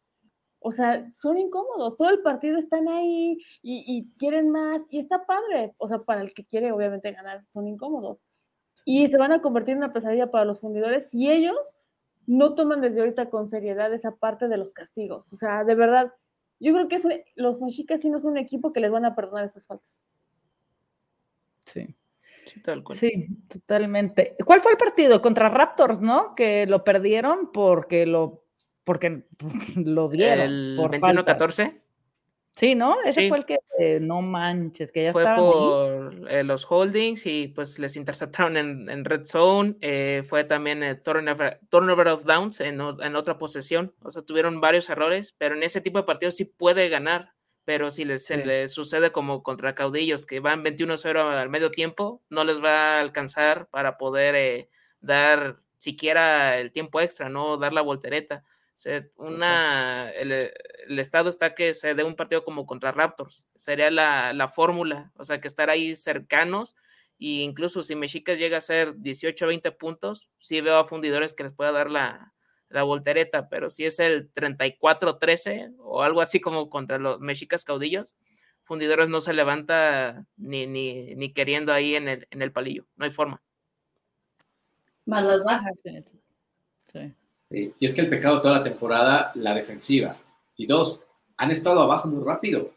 [0.61, 5.75] o sea, son incómodos, todo el partido están ahí y, quieren más y está padre,
[5.79, 8.27] o sea, para el que quiere obviamente ganar, son incómodos.
[8.85, 11.57] Y se van a convertir en una pesadilla para los fundidores si ellos
[12.27, 15.33] no toman desde ahorita con seriedad esa parte de los castigos.
[15.33, 16.12] O sea, de verdad,
[16.61, 19.47] yo creo que los mexicas sí no son un equipo que les van a perdonar
[19.47, 19.88] esas faltas.
[21.64, 21.97] Sí.
[22.48, 22.98] Sí, tal cual.
[22.98, 24.37] Sí, totalmente.
[24.44, 25.20] ¿Cuál fue el partido?
[25.20, 26.34] Contra Raptors, ¿no?
[26.34, 28.44] Que lo perdieron porque lo,
[28.84, 29.24] porque
[29.76, 30.40] lo dieron.
[30.40, 31.80] ¿El 21-14?
[32.58, 32.96] Sí, ¿no?
[33.04, 37.46] Ese fue el que eh, no manches, que ya fue por eh, los holdings y
[37.46, 39.76] pues les interceptaron en, red zone.
[39.80, 43.94] Eh, fue también turnover, turnover, of downs en, en, otra posesión.
[44.02, 47.32] O sea, tuvieron varios errores, pero en ese tipo de partidos sí puede ganar.
[47.68, 52.22] Pero si les, se les sucede como contra caudillos, que van 21-0 al medio tiempo,
[52.31, 57.83] no les va a alcanzar para poder dar siquiera el tiempo extra, no dar la
[57.83, 58.42] voltereta
[59.16, 60.52] una, el,
[60.98, 63.44] estado está que se dé un partido como contra Raptors.
[63.57, 66.76] Sería la, fórmula, o sea, que estar ahí cercanos.
[67.18, 71.35] E incluso si Mexicas llega a ser 18 o 20 puntos, sí veo a fundidores
[71.35, 72.33] que les pueda dar la,
[72.70, 78.14] la voltereta, pero si es el 34-13 o algo así como contra los Mexicas caudillos,
[78.62, 83.04] fundidores no se levanta ni, ni, ni queriendo ahí en el, en el palillo, no
[83.04, 83.42] hay forma.
[85.07, 85.74] Más las bajas.
[86.92, 87.14] Sí.
[87.50, 90.16] Y es que el pecado toda la temporada, la defensiva.
[90.57, 91.00] Y dos,
[91.38, 92.72] han estado abajo muy rápido.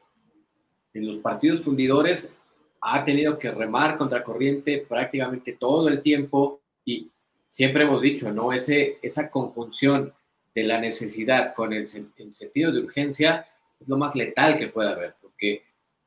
[0.94, 2.38] En los partidos fundidores
[2.80, 7.12] ha tenido que remar contra corriente prácticamente todo el tiempo y
[7.52, 8.54] siempre hemos dicho, ¿no?
[8.54, 10.14] Ese, esa conjunción
[10.56, 13.46] de la necesidad con el, sentido de urgencia
[13.80, 15.66] es lo más letal que puede haber, porque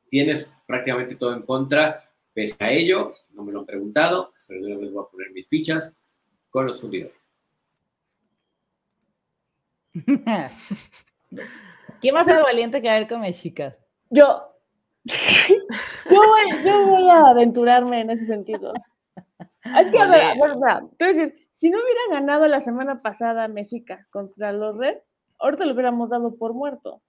[0.09, 2.11] tienes prácticamente todo en contra.
[2.33, 5.47] Pese a ello, no me lo han preguntado, pero yo les voy a poner mis
[5.47, 5.95] fichas
[6.51, 7.23] con los fundidores.
[12.01, 13.77] ¿Quién va a ser valiente que a ver con chicas?
[14.11, 14.51] Yo.
[16.11, 18.73] Yo voy, a aventurarme en ese sentido.
[19.65, 20.37] Es que, a ver,
[20.99, 26.11] decir, si no hubiera ganado la semana pasada Mexica contra los Reds, ahorita lo hubiéramos
[26.11, 27.03] dado por muerto.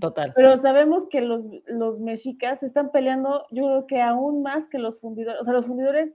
[0.00, 0.32] Total.
[0.34, 4.98] Pero sabemos que los, los mexicas están peleando, yo creo que aún más que los
[5.00, 5.40] fundidores.
[5.40, 6.14] O sea, los fundidores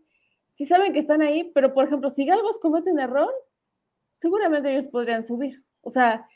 [0.49, 3.31] sí saben que están ahí, pero por ejemplo, si Galgos comete un error,
[4.15, 5.63] seguramente ellos podrían subir.
[5.81, 6.27] O sea,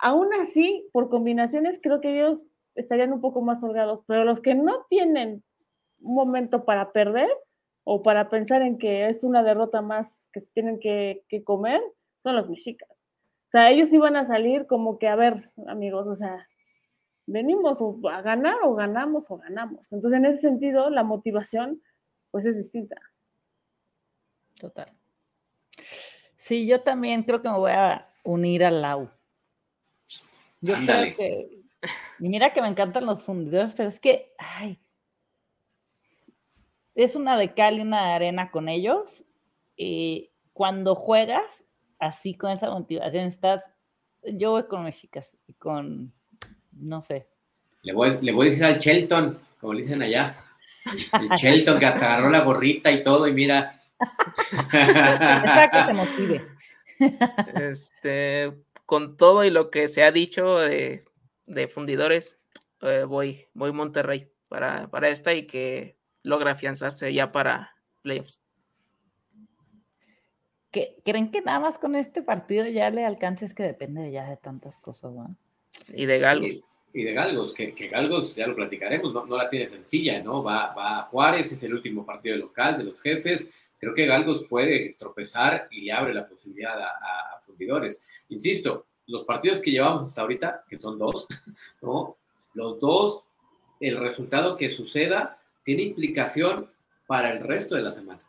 [0.00, 2.42] aún así, por combinaciones, creo que ellos
[2.74, 5.42] estarían un poco más holgados, pero los que no tienen
[6.00, 7.30] un momento para perder
[7.84, 11.80] o para pensar en que es una derrota más que tienen que, comer,
[12.22, 12.88] son los mexicas.
[12.90, 16.48] O sea, ellos iban a salir como que, a ver, amigos, o sea,
[17.26, 17.78] venimos
[18.10, 19.80] a ganar o ganamos o ganamos.
[19.92, 21.80] Entonces, en ese sentido, la motivación,
[22.30, 22.96] pues es distinta.
[24.58, 24.92] Total.
[26.36, 29.10] Sí, yo también creo que me voy a unir al Lau.
[30.60, 31.62] Yo creo que,
[32.18, 34.78] y mira que me encantan los fundidores, pero es que, ay,
[36.94, 39.24] es una de cal y una de arena con ellos.
[39.76, 41.64] Y cuando juegas
[41.98, 43.62] así con esa motivación, estás,
[44.22, 46.12] yo voy con mis chicas y con,
[46.72, 47.28] no sé.
[47.82, 50.36] Le voy, le voy a decir al Shelton, como le dicen allá.
[51.20, 53.80] El Shelton que hasta agarró la gorrita y todo, y mira.
[54.70, 56.46] para que se motive.
[57.54, 58.52] Este,
[58.86, 61.04] con todo y lo que se ha dicho de,
[61.72, 62.38] fundidores,
[62.82, 68.40] eh, voy, voy Monterrey para, para esta y que logra afianzarse ya para playoffs.
[71.04, 73.44] ¿Creen que nada más con este partido ya le alcance?
[73.44, 75.36] Es que depende ya de tantas cosas, ¿no?
[75.88, 76.50] Y de Galgos.
[76.92, 80.42] Y, de Galgos, que, Galgos, ya lo platicaremos, no, la tiene sencilla, ¿no?
[80.42, 83.50] Va, va a Juárez, es el último partido local de los jefes.
[83.78, 88.08] Creo que Galgos puede tropezar y le abre la posibilidad a, a fundidores.
[88.28, 91.28] Insisto, los partidos que llevamos hasta ahorita, que son dos,
[91.82, 92.16] ¿no?
[92.54, 93.24] Los dos,
[93.80, 96.70] el resultado que suceda tiene implicación
[97.06, 98.22] para el resto de la semana.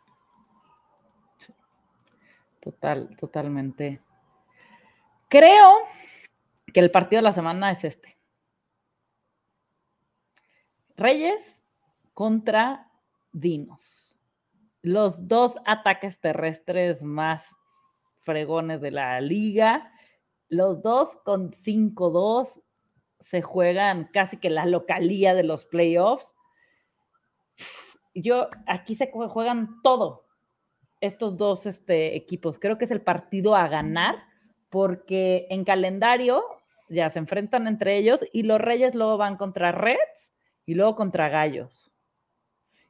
[2.62, 4.02] Total, totalmente.
[5.30, 5.74] Creo
[6.74, 8.17] que el partido de la semana es este.
[10.98, 11.63] Reyes
[12.13, 12.89] contra
[13.32, 14.15] Dinos.
[14.82, 17.56] Los dos ataques terrestres más
[18.21, 19.91] fregones de la liga.
[20.48, 22.62] Los dos con 5-2
[23.19, 26.35] se juegan casi que la localía de los playoffs.
[28.15, 30.25] Yo, aquí se juegan todo,
[31.01, 32.58] estos dos este, equipos.
[32.60, 34.15] Creo que es el partido a ganar
[34.69, 36.43] porque en calendario
[36.89, 40.32] ya se enfrentan entre ellos y los Reyes luego van contra Reds
[40.65, 41.91] y luego contra Gallos.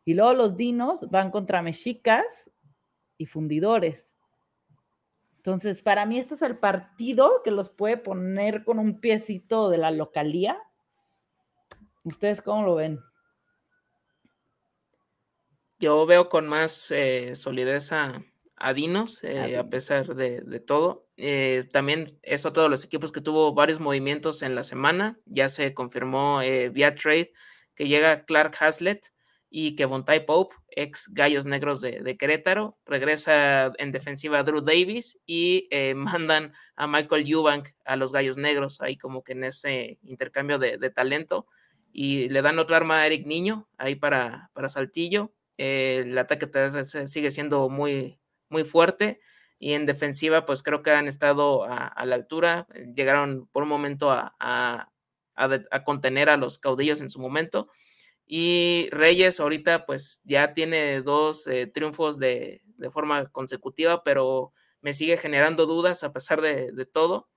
[0.03, 2.51] Y luego los Dinos van contra Mexicas
[3.17, 4.15] y Fundidores.
[5.38, 9.77] Entonces, para mí este es el partido que los puede poner con un piecito de
[9.77, 10.57] la localía.
[12.03, 12.99] ¿Ustedes cómo lo ven?
[15.86, 18.24] Yo veo con más eh, solidez a,
[18.74, 21.06] Dinos, eh, a pesar de, todo.
[21.15, 25.19] Eh, también es otro de los equipos que tuvo varios movimientos en la semana.
[25.28, 26.39] Ya se confirmó
[26.71, 27.34] vía trade
[27.76, 29.13] que llega Clark Haslett
[29.52, 35.19] y que Bontai Pope, ex Gallos Negros de, Querétaro, regresa en defensiva a Drew Davis
[35.28, 40.58] y mandan a Michael Eubank a los Gallos Negros, ahí como que en ese intercambio
[40.58, 41.45] de, talento.
[41.93, 46.50] Y le dan otra arma a Eric Niño, ahí para, para Saltillo el ataque
[47.08, 49.20] sigue siendo muy, muy fuerte
[49.60, 54.12] y en defensiva pues creo que han estado a, la altura, llegaron por un momento
[54.12, 57.70] a, a, contener a los caudillos en su momento
[58.26, 65.18] y Reyes ahorita pues ya tiene dos eh, triunfos de, forma consecutiva, pero me sigue
[65.18, 67.30] generando dudas a pesar de, de todo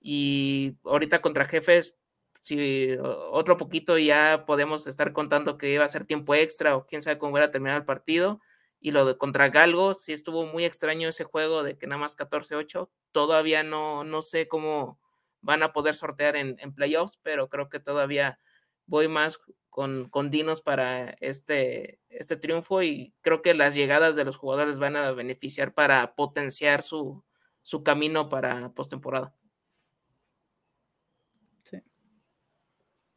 [0.00, 1.96] y ahorita contra jefes
[2.42, 2.96] si
[3.30, 7.18] otro poquito ya podemos estar contando que iba a ser tiempo extra o quién sabe
[7.18, 8.40] cómo iba a terminar el partido.
[8.80, 12.16] Y lo de contra Galgo, sí estuvo muy extraño ese juego de que nada más
[12.16, 12.90] 14-8.
[13.12, 15.00] Todavía no, no sé cómo
[15.40, 18.38] van a poder sortear en, playoffs, pero creo que todavía
[18.86, 24.24] voy más con, con, Dinos para este, este triunfo y creo que las llegadas de
[24.24, 27.24] los jugadores van a beneficiar para potenciar su,
[27.62, 29.34] su camino para postemporada.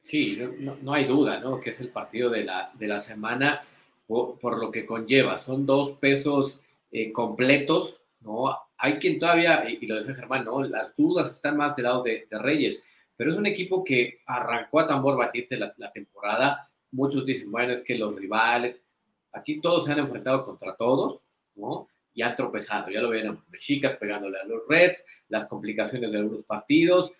[0.09, 0.41] Sí,
[0.81, 1.59] no, hay duda, ¿no?
[1.59, 3.61] Que es el partido de la, de la semana
[4.07, 5.37] por, lo que conlleva.
[5.37, 8.57] Son dos pesos eh, completos, ¿no?
[8.75, 10.63] Hay quien todavía, y, lo dice Germán, ¿no?
[10.63, 12.83] Las dudas están más del lado de, Reyes,
[13.15, 16.67] pero es un equipo que arrancó a tambor batiente la, la temporada.
[16.89, 18.81] Muchos dicen, bueno, es que los rivales,
[19.31, 21.19] aquí todos se han enfrentado contra todos,
[21.53, 21.87] ¿no?
[22.15, 26.41] Y han tropezado, ya lo ven, chicas pegándole a los Reds, las complicaciones de algunos
[26.45, 27.11] partidos,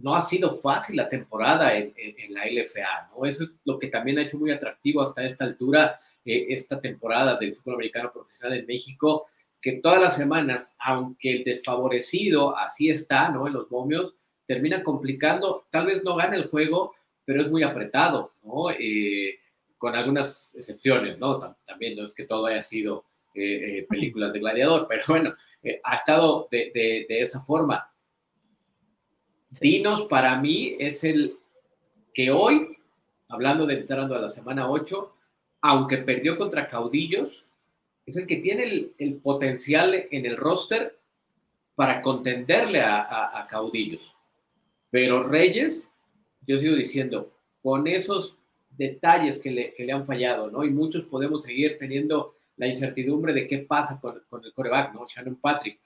[0.00, 1.92] no ha sido fácil la temporada en,
[2.30, 3.26] la LFA, ¿no?
[3.26, 7.36] Eso es lo que también ha hecho muy atractivo hasta esta altura eh, esta temporada
[7.36, 9.26] del fútbol americano profesional en México,
[9.60, 13.46] que todas las semanas, aunque el desfavorecido así está, ¿no?
[13.48, 14.14] En los momios,
[14.46, 16.94] termina complicando, tal vez no gane el juego,
[17.24, 18.70] pero es muy apretado, ¿no?
[18.70, 19.40] Eh,
[19.76, 21.38] con algunas excepciones, ¿no?
[21.64, 25.34] También no es que todo haya sido eh, películas de gladiador, pero bueno,
[25.82, 27.90] ha estado de esa forma
[29.50, 31.38] Dinos para mí es el
[32.12, 32.76] que hoy,
[33.28, 35.14] hablando de entrando a la semana 8,
[35.62, 37.44] aunque perdió contra Caudillos,
[38.04, 40.98] es el que tiene el, potencial en el roster
[41.74, 44.14] para contenderle a, Caudillos.
[44.90, 45.90] Pero Reyes,
[46.46, 47.32] yo sigo diciendo,
[47.62, 48.36] con esos
[48.70, 50.64] detalles que le, que le han fallado, ¿no?
[50.64, 55.04] Y muchos podemos seguir teniendo la incertidumbre de qué pasa con, con el coreback, ¿no?
[55.06, 55.78] Shannon Patrick.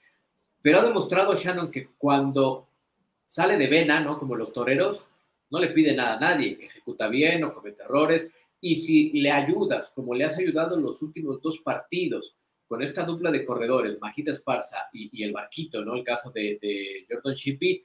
[0.61, 2.67] Pero ha demostrado Shannon que cuando
[3.33, 4.19] sale de vena, ¿no?
[4.19, 5.07] Como los toreros,
[5.49, 8.29] no le pide nada a nadie, ejecuta bien, no comete errores,
[8.61, 12.35] y si le ayudas, como le has ayudado en los últimos dos partidos,
[12.67, 15.95] con esta dupla de corredores, Majita Esparza y, el Barquito, ¿no?
[15.95, 17.83] El caso de, Jordan Shippey,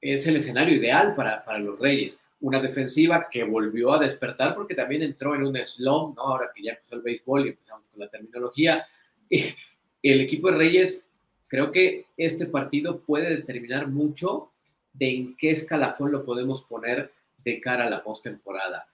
[0.00, 2.20] es el escenario ideal para, para, los Reyes.
[2.38, 6.22] Una defensiva que volvió a despertar porque también entró en un slump, ¿no?
[6.22, 8.86] Ahora que ya empezó el béisbol y empezamos con la terminología.
[9.28, 11.04] el equipo de Reyes,
[11.48, 14.51] creo que este partido puede determinar mucho
[14.92, 17.12] de en qué escalafón lo podemos poner
[17.44, 18.86] de cara a la postemporada.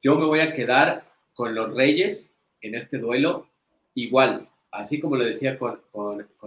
[0.00, 2.30] Yo me voy a quedar con los Reyes
[2.60, 3.48] en este duelo
[3.94, 5.80] igual, así como lo decía con,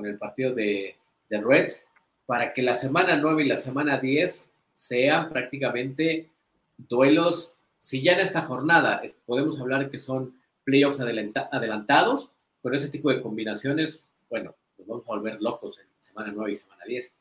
[0.06, 0.96] el partido de,
[1.30, 1.86] Reds,
[2.26, 6.30] para que la semana 9 y la semana 10 sean prácticamente
[6.78, 12.32] duelos, si ya en esta jornada podemos hablar que son playoffs adelantados,
[12.62, 16.56] con ese tipo de combinaciones, bueno, nos vamos a volver locos en semana 9 y
[16.56, 17.16] semana 10.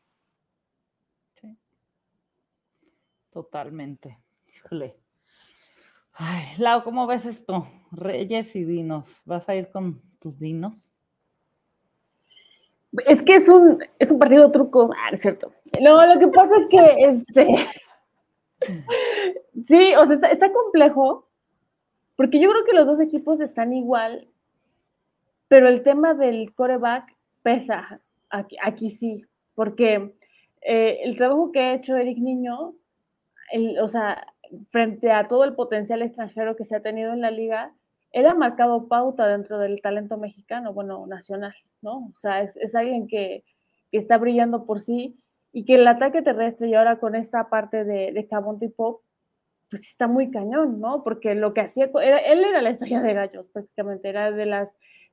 [1.41, 1.57] Sí.
[3.31, 4.19] Totalmente.
[4.47, 4.97] Híjole.
[6.13, 7.69] Ay, Lau, ¿cómo ves esto?
[7.93, 9.09] Reyes y Dinos.
[9.25, 10.89] ¿Vas a ir con tus dinos?
[13.07, 15.53] Es que es un, es un partido truco, ah, es cierto.
[15.81, 17.47] No, lo que pasa es que este.
[19.67, 21.29] sí, o sea, está, complejo,
[22.17, 24.29] porque yo creo que los dos equipos están igual,
[25.49, 28.01] pero el tema del coreback pesa.
[28.31, 29.25] Aquí, aquí sí,
[29.55, 30.15] porque
[30.63, 32.75] eh, el trabajo que ha hecho Eric Niño,
[33.81, 34.27] o sea,
[34.71, 37.75] frente a todo el potencial extranjero que se ha tenido en la liga,
[38.13, 42.09] él ha marcado pauta dentro del talento mexicano, bueno, nacional, ¿no?
[42.09, 43.45] O sea, es, alguien que,
[43.91, 45.19] está brillando por sí
[45.51, 49.01] y que el ataque terrestre y ahora con esta parte de, de Cabonte Pop,
[49.71, 51.03] pues está muy cañón, ¿no?
[51.05, 54.71] Porque lo que hacía, él era la estrella de gallos prácticamente, era de las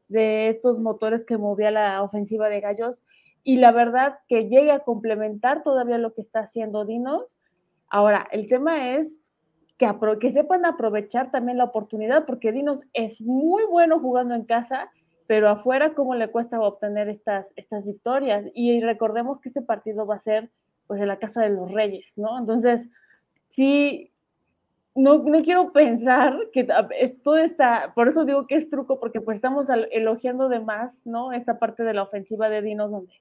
[0.08, 3.04] de estos motores que movía la ofensiva de gallos
[3.44, 7.38] y la verdad que llegue a complementar todavía lo que está haciendo Dinos.
[7.96, 9.22] Ahora, el tema es
[9.78, 14.92] que, sepan aprovechar también la oportunidad, porque Dinos es muy bueno jugando en casa,
[15.28, 18.48] pero afuera cómo le cuesta obtener estas, estas victorias.
[18.54, 20.52] Y recordemos que este partido va a ser
[20.88, 22.38] pues en la casa de los reyes, ¿no?
[22.38, 22.86] Entonces,
[23.48, 24.12] sí,
[24.94, 26.68] no, no quiero pensar que
[27.24, 31.32] todo está, por eso digo que es truco, porque pues estamos elogiando de más, ¿no?
[31.32, 33.14] Esta parte de la ofensiva de Dinos donde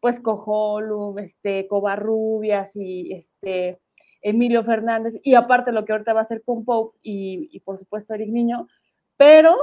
[0.00, 3.80] pues Cojolum, este, Covarrubias y este
[4.20, 8.14] Emilio Fernández, y aparte lo que ahorita va a hacer con Pope y, por supuesto
[8.14, 8.66] Eric Niño,
[9.16, 9.56] pero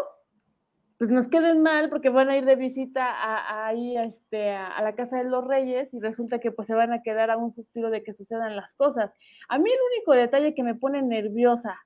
[0.98, 4.96] pues nos queden mal porque van a ir de visita a, ahí este, a, la
[4.96, 7.90] casa de los reyes y resulta que pues se van a quedar a un suspiro
[7.90, 9.12] de que sucedan las cosas.
[9.50, 11.78] A mí el único detalle que me pone nerviosa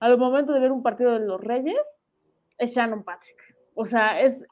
[0.00, 1.80] al momento de ver un partido de los reyes
[2.56, 3.36] es Shannon Patrick.
[3.74, 4.42] O sea, es,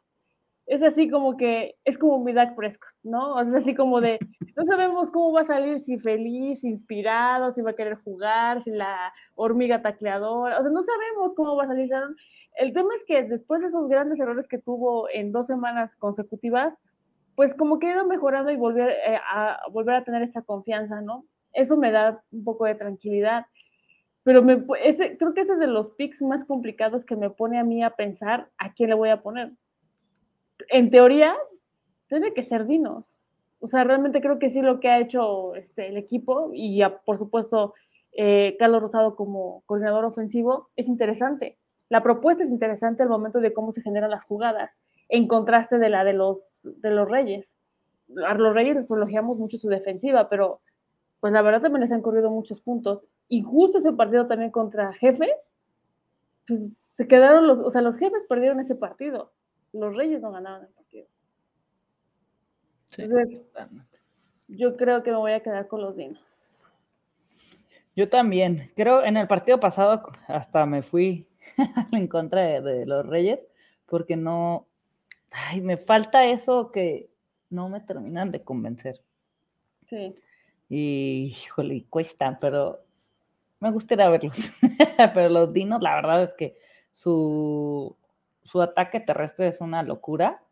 [0.66, 3.40] es así como que, es como mi Dak Prescott, ¿no?
[3.40, 4.18] es así como de,
[4.56, 8.70] no sabemos cómo va a salir, si feliz, inspirado, si va a querer jugar, si
[8.70, 11.90] la hormiga tacleadora, o sea, no sabemos cómo va a salir.
[12.56, 16.74] El tema es que después de esos grandes errores que tuvo en dos semanas consecutivas,
[17.34, 21.00] pues como que ha ido mejorando y volver, eh, a, volver a tener esa confianza,
[21.02, 21.26] ¿no?
[21.52, 23.46] Eso me da un poco de tranquilidad.
[24.22, 27.64] Pero me, creo que ese es de los picks más complicados que me pone a
[27.64, 29.52] mí a pensar a quién le voy a poner
[30.68, 31.34] en teoría,
[32.08, 33.04] tiene que ser Dinos.
[33.60, 37.16] O sea, realmente creo que sí lo que ha hecho este, el equipo y por
[37.18, 37.74] supuesto
[38.12, 41.56] eh, Carlos Rosado como coordinador ofensivo es interesante.
[41.88, 45.88] La propuesta es interesante al momento de cómo se generan las jugadas, en contraste de
[45.88, 47.54] la de los, de los Reyes.
[48.26, 50.60] A los Reyes elogiamos mucho su defensiva, pero
[51.20, 53.00] pues la verdad también les han corrido muchos puntos.
[53.28, 55.52] Y justo ese partido también contra Jefes,
[56.46, 59.32] pues se quedaron los, o sea, los Jefes perdieron ese partido
[59.74, 61.06] los Reyes no ganaban el partido.
[62.96, 63.46] Entonces,
[64.48, 66.22] yo creo que me voy a quedar con los Dinos.
[67.96, 68.70] Yo también.
[68.76, 71.26] Creo en el partido pasado hasta me fui
[71.92, 73.46] en contra de, los Reyes
[73.86, 74.66] porque no.
[75.30, 77.10] Ay, me falta eso que
[77.50, 79.00] no me terminan de convencer.
[79.86, 80.14] Sí.
[80.68, 82.80] Y, híjole, cuesta, pero
[83.58, 84.38] me gustaría verlos.
[85.14, 86.56] pero los dinos, la verdad es que
[86.92, 87.96] su
[88.45, 90.42] su ataque terrestre es una locura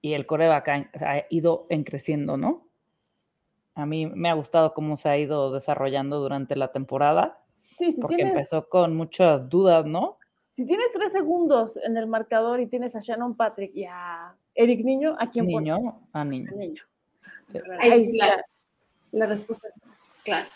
[0.00, 2.66] y el coreback ha ido en creciendo, ¿no?
[3.74, 7.42] A mí me ha gustado cómo se ha ido desarrollando durante la temporada.
[7.78, 10.18] Sí, sí, porque empezó con muchas dudas, ¿no?
[10.52, 14.82] Si tienes tres segundos en el marcador y tienes a Shannon Patrick y a Eric
[14.84, 15.76] Niño, ¿a quién Niño,
[16.12, 16.50] A Niño.
[16.52, 16.82] A niño.
[17.78, 18.42] Ahí sí, la,
[19.12, 20.46] la respuesta es claro.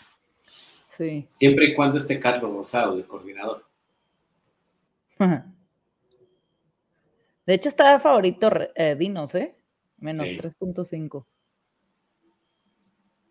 [0.41, 1.25] Sí.
[1.27, 3.65] Siempre y cuando esté Carlos Rosado de coordinador.
[7.45, 9.55] De hecho, está favorito eh, Dinos, ¿eh?
[9.97, 10.37] Menos Sí.
[10.37, 11.25] 3.5.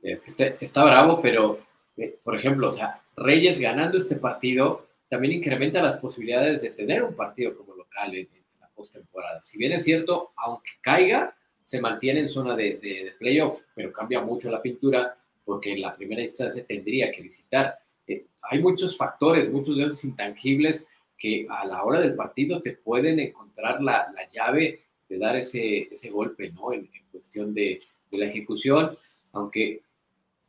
[0.02, 1.60] Es que está, está bravo, pero,
[1.96, 7.02] eh, por ejemplo, o sea, Reyes ganando este partido también incrementa las posibilidades de tener
[7.02, 9.42] un partido como local en, en la postemporada.
[9.42, 13.92] Si bien es cierto, aunque caiga, se mantiene en zona de, de- de playoff, pero
[13.92, 17.76] cambia mucho la pintura porque en la primera instancia tendría que visitar.
[18.06, 20.86] Eh, hay muchos factores, muchos de esos intangibles
[21.20, 25.88] que a la hora del partido te pueden encontrar la, la llave de dar ese,
[25.92, 26.72] ese golpe, ¿no?
[26.72, 28.96] En, cuestión de, de la ejecución,
[29.32, 29.82] aunque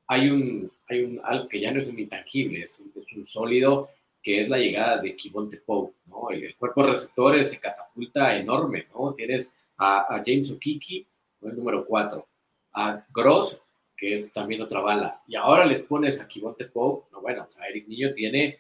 [0.08, 3.90] hay un, hay un algo que ya no es un intangible, es un, sólido
[4.22, 6.30] que es la llegada de Kivonte Pope, ¿no?
[6.30, 9.14] El, el cuerpo de receptores se catapulta enorme, ¿no?
[9.14, 11.06] Tienes a, James Okiki,
[11.42, 12.28] el número 4,
[12.74, 13.60] a Gross,
[13.98, 17.50] que es también otra bala, y ahora les pones a Kivonte Pope, no, bueno, o
[17.50, 18.60] sea, Eric Niño tiene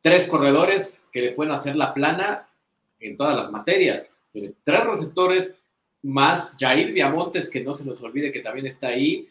[0.00, 2.48] tres corredores que le pueden hacer la plana
[2.98, 5.60] en todas las materias, tiene tres receptores,
[6.02, 9.28] más Jair Viamontes, que no se nos olvide que también está ahí,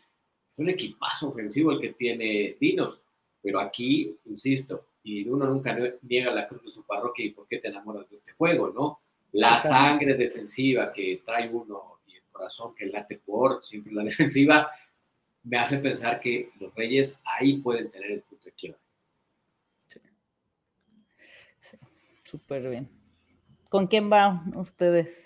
[0.50, 3.02] es un equipazo ofensivo el que tiene Dinos,
[3.42, 7.58] pero aquí, insisto, y uno nunca niega la cruz de su parroquia y por qué
[7.58, 9.00] te enamoras de este juego, ¿no?
[9.32, 14.70] La sangre defensiva que trae uno y el corazón que late por siempre la defensiva,
[15.44, 18.80] me hace pensar que los Reyes ahí pueden tener el punto de quiebra.
[22.30, 22.88] Súper bien.
[23.70, 25.26] ¿Con quién van ustedes?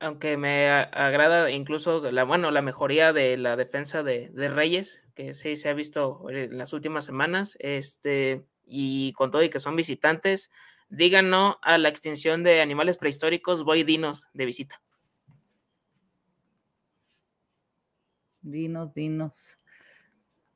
[0.00, 5.34] Aunque me agrada incluso la, bueno, la mejoría de la defensa de, de Reyes, que
[5.34, 9.76] sí se ha visto en las últimas semanas, este, y con todo y que son
[9.76, 10.50] visitantes,
[10.88, 14.82] digan no a la extinción de animales prehistóricos, voy dinos de visita.
[18.42, 19.58] Dinos, dinos.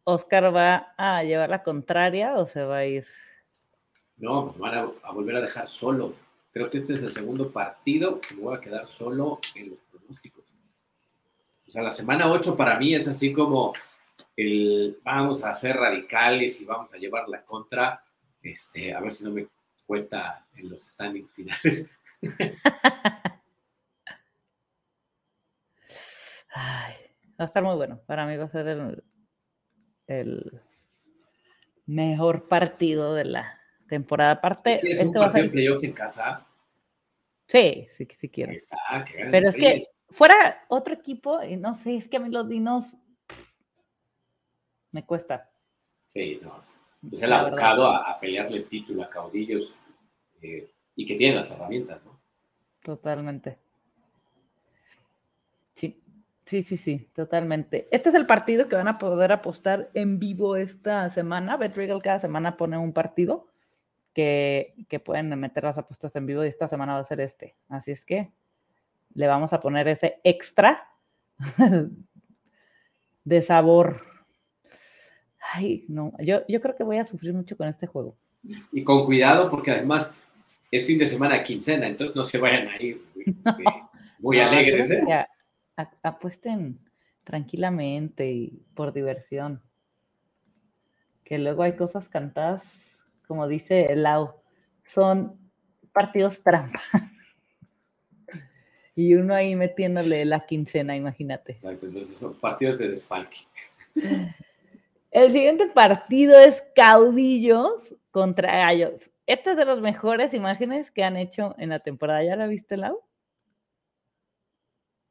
[0.02, 3.06] ¿Oscar va a llevar la contraria o se va a ir?
[4.18, 6.14] No, me van a, volver a dejar solo.
[6.52, 9.78] Creo que este es el segundo partido que me voy a quedar solo en los
[9.90, 10.44] pronósticos.
[11.66, 13.74] O sea, la semana 8 para mí es así como
[14.36, 18.02] el vamos a ser radicales y vamos a llevar la contra.
[18.42, 19.46] Este, a ver si no me
[19.86, 22.02] cuesta en los standings finales.
[26.50, 26.94] Ay,
[27.38, 28.00] va a estar muy bueno.
[28.06, 28.66] Para mí va a ser
[30.08, 30.60] el
[31.86, 33.57] mejor partido de la
[33.88, 34.32] temporada.
[34.32, 36.46] Aparte, ¿Quieres un este va a partido de playoffs en casa?
[37.46, 42.08] Sí, sí, sí está, ganen Pero es que fuera otro equipo, y no sé, es
[42.08, 42.84] que a mí los dinos
[44.92, 45.50] me cuesta.
[46.06, 46.78] Sí, no, es,
[47.22, 49.74] el abocado a, a pelearle el título a caudillos
[50.42, 52.18] eh, y que tienen las herramientas, ¿no?
[52.82, 53.58] Totalmente.
[55.74, 56.02] Sí,
[56.44, 57.88] sí, sí, sí, totalmente.
[57.90, 61.56] Este es el partido que van a poder apostar en vivo esta semana.
[61.56, 63.46] BetRegal cada semana pone un partido
[64.18, 67.54] que, que pueden meter las apuestas en vivo y esta semana va a ser este.
[67.68, 68.32] Así es que
[69.14, 70.88] le vamos a poner ese extra
[73.24, 74.02] de sabor.
[75.54, 78.16] Ay, no, yo, yo creo que voy a sufrir mucho con este juego.
[78.72, 80.18] Y con cuidado, porque además
[80.72, 83.64] es fin de semana quincena, entonces no se vayan a ir este,
[84.18, 84.90] muy No, alegres.
[84.90, 85.02] ¿eh?
[85.06, 85.28] que a-
[85.76, 86.80] a- apuesten
[87.22, 89.62] tranquilamente y por diversión.
[91.24, 92.87] Que luego hay cosas cantadas,
[93.28, 94.34] como dice Lau,
[94.84, 95.38] son
[95.92, 96.80] partidos trampa.
[98.96, 101.52] y uno ahí metiéndole la quincena, imagínate.
[101.52, 103.36] Exacto, entonces son partidos de desfalque.
[105.10, 109.10] El siguiente partido es Caudillos contra Gallos.
[109.26, 112.22] Esta es de las mejores imágenes que han hecho en la temporada.
[112.24, 113.00] ¿Ya la viste, Lau?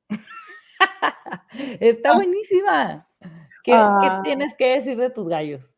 [1.79, 3.07] Está buenísima.
[3.63, 4.21] ¿Qué, qué Ah.
[4.23, 5.76] tienes que decir de tus gallos?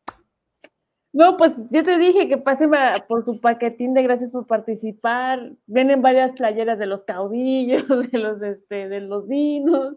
[1.12, 2.70] No, pues yo te dije que pasen
[3.08, 5.52] por su paquetín de gracias por participar.
[5.66, 9.96] Vienen varias playeras de los caudillos, de los, este, de los dinos.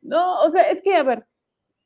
[0.00, 1.26] No, o sea, es que, a ver,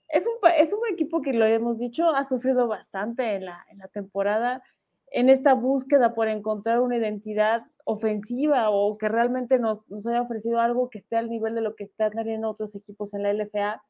[0.09, 3.79] es un, es un equipo que lo hemos dicho, ha sufrido bastante en la, en
[3.79, 4.63] la temporada,
[5.11, 10.61] en esta búsqueda por encontrar una identidad ofensiva o que realmente nos, nos haya ofrecido
[10.61, 13.83] algo que esté al nivel de lo que están teniendo otros equipos en la LFA.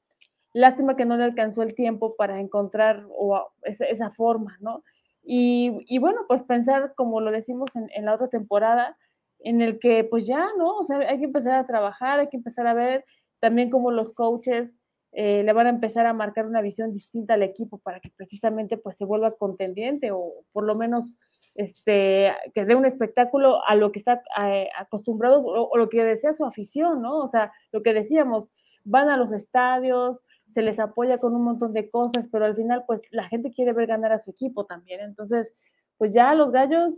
[0.53, 4.83] Lástima que no le alcanzó el tiempo para encontrar o esa, forma, ¿no?
[5.23, 8.97] Y, y bueno, pues pensar, como lo decimos en, en la otra temporada,
[9.41, 10.79] en el que pues ya, ¿no?
[10.79, 13.05] O sea, hay que empezar a trabajar, hay que empezar a ver
[13.41, 14.79] también cómo los coaches
[15.13, 18.79] eh, le van a empezar a marcar una visión distinta al equipo para que precisamente
[18.79, 21.15] pues se vuelva contendiente o por lo menos
[21.55, 26.33] este, que dé un espectáculo a lo que está eh, acostumbrados o, lo que decía
[26.33, 27.19] su afición, ¿no?
[27.19, 28.49] O sea, lo que decíamos,
[28.85, 30.19] van a los estadios,
[30.53, 33.73] se les apoya con un montón de cosas, pero al final pues la gente quiere
[33.73, 35.01] ver ganar a su equipo también.
[35.01, 35.53] Entonces,
[35.99, 36.95] pues ya los gallos,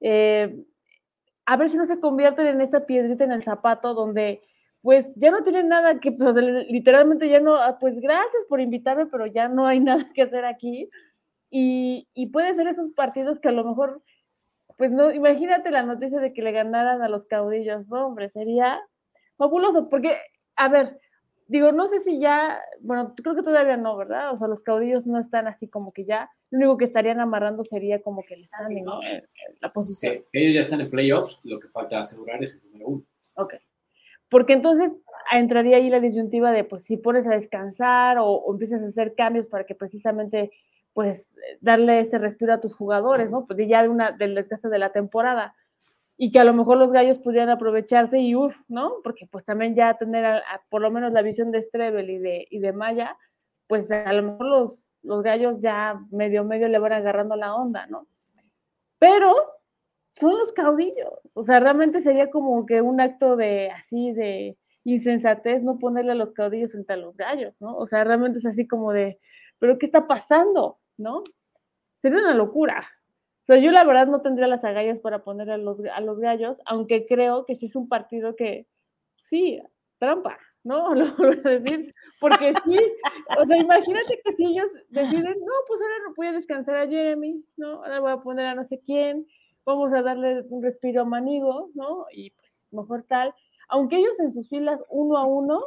[0.00, 0.64] eh,
[1.46, 4.40] a ver si no se convierten en esta piedrita en el zapato donde
[4.86, 9.06] pues ya no tienen nada que, pues, literalmente ya no, ah, pues gracias por invitarme,
[9.06, 10.88] pero ya no hay nada que hacer aquí.
[11.50, 14.00] Y, y puede ser esos partidos que a lo mejor,
[14.78, 18.80] pues no, imagínate la noticia de que le ganaran a los caudillos, no, hombre, sería
[19.36, 20.18] fabuloso, porque,
[20.54, 21.00] a ver,
[21.48, 24.32] digo, no sé si ya, bueno, creo que todavía no, ¿verdad?
[24.32, 27.64] O sea, los caudillos no están así como que ya, lo único que estarían amarrando
[27.64, 29.00] sería como que el standing, ¿no?
[29.60, 30.24] La posición.
[30.32, 33.02] ellos ya están en playoffs, lo que falta asegurar es el número uno.
[33.36, 33.54] Ok.
[34.28, 34.92] Porque entonces
[35.30, 39.14] entraría ahí la disyuntiva de, pues, si pones a descansar o, o empiezas a hacer
[39.14, 40.50] cambios para que precisamente,
[40.94, 43.46] pues, darle este respiro a tus jugadores, ¿no?
[43.46, 45.54] Pues ya de una, del desgaste de la temporada
[46.16, 48.94] y que a lo mejor los gallos pudieran aprovecharse y uff, ¿no?
[49.02, 52.58] Porque pues también ya tener por lo menos la visión de Strebel y de, y
[52.58, 53.16] de Maya,
[53.66, 57.86] pues a lo mejor los, los gallos ya medio medio le van agarrando la onda,
[57.86, 58.06] ¿no?
[58.98, 59.34] Pero
[60.10, 65.62] son los caudillos, o sea, realmente sería como que un acto de así de insensatez
[65.62, 67.76] no ponerle a los caudillos frente a los gallos, ¿no?
[67.76, 69.20] O sea, realmente es así como de,
[69.58, 70.78] pero ¿qué está pasando?
[70.96, 71.22] ¿No?
[72.00, 72.88] Sería una locura,
[73.46, 76.58] pero yo la verdad no tendría las agallas para poner a los, a los gallos,
[76.66, 78.66] aunque creo que sí es un partido que,
[79.16, 79.60] sí,
[79.98, 80.94] trampa, ¿no?
[80.94, 82.78] Lo voy a decir, porque sí,
[83.38, 86.88] o sea, imagínate que si ellos deciden, no, pues ahora no voy a descansar a
[86.88, 87.84] Jeremy, ¿no?
[87.84, 89.26] Ahora voy a poner a no sé quién,
[89.64, 92.06] vamos a darle un respiro a Manigo, ¿no?
[92.12, 93.32] Y pues mejor tal,
[93.68, 95.60] aunque ellos en sus filas uno a uno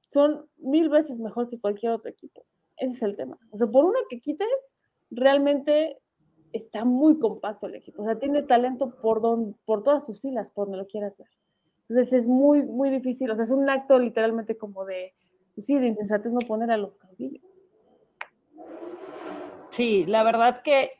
[0.00, 2.44] son mil veces mejor que cualquier otro equipo.
[2.76, 3.38] Ese es el tema.
[3.50, 4.48] O sea, por uno que quites,
[5.10, 5.98] realmente
[6.52, 10.48] está muy compacto el equipo, o sea, tiene talento por, don, por todas sus filas,
[10.54, 11.28] por donde lo quieras ver.
[11.88, 15.14] Entonces es muy, muy difícil, o sea, es un acto literalmente como de,
[15.54, 17.42] pues sí, de insensatez no poner a los caudillos.
[19.70, 20.92] Sí, la verdad que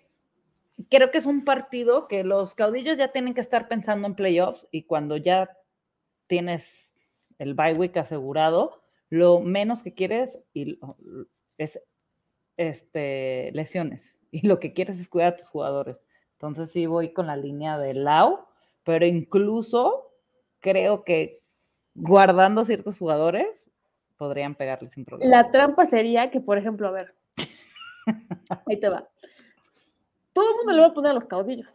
[0.91, 4.67] creo que es un partido que los caudillos ya tienen que estar pensando en playoffs
[4.71, 5.51] y cuando ya
[6.27, 6.91] tienes
[7.39, 10.39] el bye week asegurado, lo menos que quieres
[11.59, 11.81] es
[12.57, 16.03] este, lesiones y lo que quieres es cuidar a tus jugadores.
[16.33, 18.41] Entonces sí voy con la línea de Lau,
[18.83, 20.11] pero incluso
[20.59, 21.41] creo que
[21.95, 23.71] guardando ciertos jugadores
[24.17, 25.31] podrían pegarle sin problema.
[25.31, 27.15] La trampa sería que, por ejemplo, a ver,
[28.67, 29.07] ahí te va.
[30.33, 31.69] Todo el mundo le va a poner a los caudillos.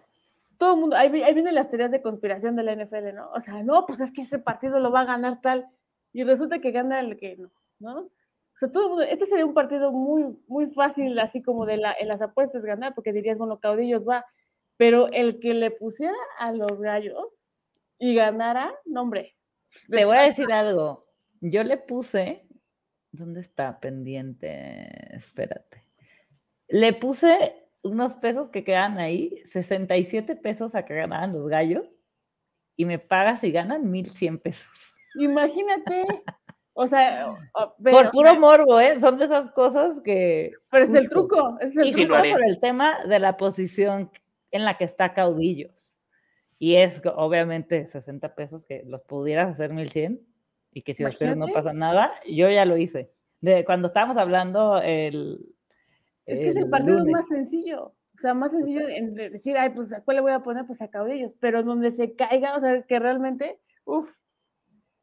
[0.58, 3.32] Todo el mundo, ahí, ahí vienen las teorías de conspiración de la NFL, ¿no?
[3.32, 5.68] O sea, no, pues es que ese partido lo va a ganar tal.
[6.14, 8.10] Y resulta que gana el que no, ¿no?
[8.58, 12.08] O sea, todo este sería un partido muy, muy fácil, así como de la, en
[12.08, 14.26] las apuestas ganar, porque dirías, bueno, caudillos va,
[14.78, 17.28] pero el que le pusiera a los gallos
[17.99, 19.36] y ganara, no, hombre.
[19.88, 21.05] Te voy a decir algo.
[21.39, 22.47] Yo le puse,
[23.12, 25.16] ¿dónde está pendiente?
[25.16, 25.84] Espérate.
[26.68, 31.88] Le puse unos pesos que quedan ahí, 67 pesos a que ganaran los gallos,
[32.76, 34.95] y me pagas y ganan 1100 pesos.
[35.20, 36.24] Imagínate.
[36.80, 38.99] O sea, por puro morbo, ¿eh?
[38.99, 40.51] Son de esas cosas que.
[40.69, 42.15] Pero es el truco, es el truco.
[42.15, 44.11] por el tema de la posición
[44.51, 45.95] en la que está Caudillos.
[46.59, 50.21] Y es obviamente 60 pesos que los pudieras hacer 1100
[50.71, 53.11] y que si a ustedes no pasa nada, yo ya lo hice.
[53.41, 55.55] De cuando estábamos hablando el.
[56.28, 57.86] Es que es el partido más sencillo.
[57.86, 60.80] O sea, más sencillo en decir, ay, pues a cuál le voy a poner, pues
[60.84, 61.34] a Caudillos.
[61.39, 64.11] Pero donde se caiga, o sea, que realmente, uff,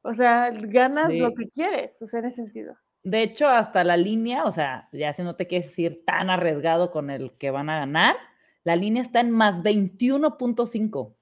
[0.04, 2.76] o sea, ganas lo que quieres, o sea, en ese sentido.
[3.02, 6.90] De hecho, hasta la línea, o sea, ya si no te quieres ir tan arriesgado
[6.90, 8.16] con el que van a ganar,
[8.64, 11.14] la línea está en más 21.5.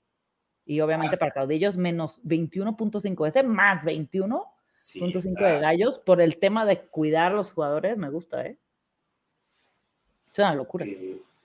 [0.65, 3.29] Y obviamente para caudillos menos 21.5.
[3.29, 8.45] Ese más 21.5 de gallos por el tema de cuidar a los jugadores, me gusta,
[8.45, 8.59] ¿eh?
[10.33, 10.87] Es una locura.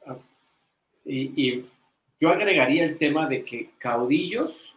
[0.08, 0.18] Ah,
[1.06, 1.70] y, y
[2.20, 4.77] yo agregaría el tema de que caudillos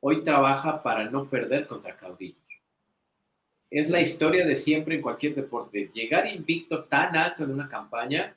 [0.00, 2.42] hoy trabaja para no perder contra caudillos.
[3.70, 5.88] Es la historia de siempre en cualquier deporte.
[5.92, 8.36] Llegar invicto tan alto en una campaña,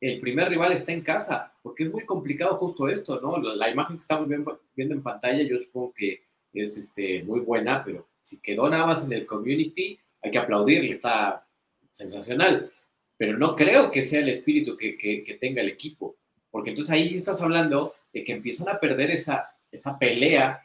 [0.00, 3.38] el primer rival está en casa, porque es muy complicado justo esto, ¿no?
[3.38, 8.08] La, imagen que estamos viendo, en pantalla, yo supongo que es este, muy buena, pero
[8.20, 11.46] si quedó nada más en el community, hay que aplaudirle, está
[11.92, 12.70] sensacional.
[13.16, 16.16] Pero no creo que sea el espíritu que, que tenga el equipo,
[16.50, 20.64] porque entonces ahí estás hablando de que empiezan a perder esa, esa pelea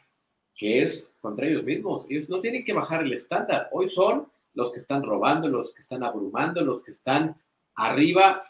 [0.60, 2.04] que es contra ellos mismos.
[2.10, 3.70] Ellos no tienen que bajar el estándar.
[3.72, 7.34] Hoy son los que están robando, los que están abrumando, los que están
[7.76, 8.42] arriba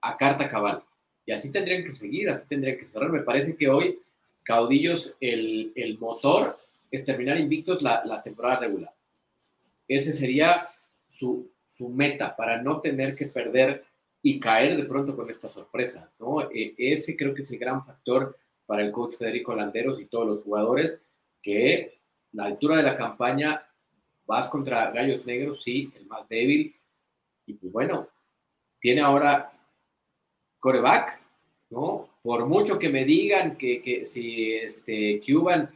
[0.00, 0.84] a carta cabal.
[1.26, 3.10] Y así tendrían que seguir, así tendrían que cerrar.
[3.10, 3.98] Me parece que hoy
[4.44, 6.54] Caudillos, el, el motor
[6.88, 8.94] es terminar invictos la, la, temporada regular.
[9.88, 10.68] Ese sería
[11.08, 13.84] su, su meta, para no tener que perder
[14.22, 16.48] y caer de pronto con estas sorpresas, ¿no?
[16.52, 18.36] E, ese creo que es el gran factor
[18.66, 21.02] para el coach Federico Landeros y todos los jugadores,
[21.42, 22.00] que
[22.32, 23.66] la altura de la campaña
[24.26, 26.74] vas contra Gallos Negros, sí, el más débil,
[27.46, 28.08] y pues bueno,
[28.78, 29.52] tiene ahora
[30.58, 31.20] coreback,
[31.70, 32.10] ¿no?
[32.22, 35.68] Por mucho que me digan que, que si este Cuban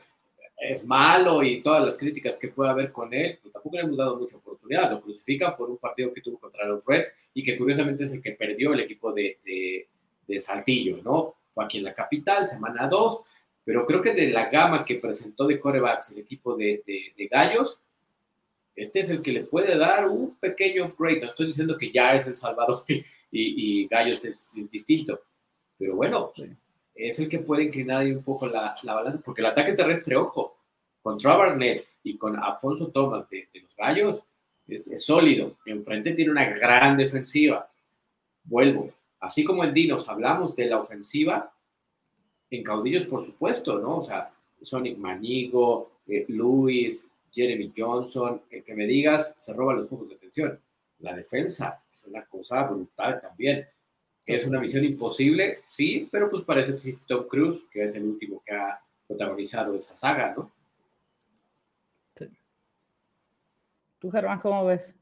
[0.56, 3.96] es malo y todas las críticas que pueda haber con él, pues tampoco le hemos
[3.96, 4.90] dado mucha oportunidad.
[4.90, 8.22] Lo crucifican por un partido que tuvo contra los Reds y que curiosamente es el
[8.22, 11.36] que perdió el equipo de, de, Saltillo, ¿no?
[11.52, 13.20] Fue aquí en la capital, semana 2,
[13.64, 17.80] pero creo que de la gama que presentó de corebacks el equipo de, de, Gallos,
[18.76, 21.20] este es el que le puede dar un pequeño upgrade.
[21.20, 25.20] No estoy diciendo que ya es el Salvador y, y Gallos es, es, distinto,
[25.78, 26.32] pero bueno,
[26.94, 30.16] es el que puede inclinar ahí un poco la, la balanza, porque el ataque terrestre,
[30.16, 30.58] ojo,
[31.04, 34.24] con Barnett y con Alfonso Thomas de, los Gallos,
[34.66, 35.58] es, sólido.
[35.66, 37.68] Enfrente tiene una gran defensiva.
[38.44, 38.90] Vuelvo.
[39.20, 41.53] Así como en Dinos hablamos de la ofensiva,
[42.56, 43.98] en Caudillos, por supuesto, ¿no?
[43.98, 49.88] O sea, Sonic Manigo, eh, Luis, Jeremy Johnson, el que me digas, se roba los
[49.88, 50.60] focos de atención.
[51.00, 53.66] La defensa es una cosa brutal también.
[54.26, 55.60] ¿Es una misión imposible?
[55.64, 59.74] Sí, pero pues parece que existe Tom Cruise, que es el último que ha protagonizado
[59.76, 60.50] esa saga, ¿no?
[62.16, 62.26] Sí.
[63.98, 64.94] ¿Tú, Germán, cómo ves?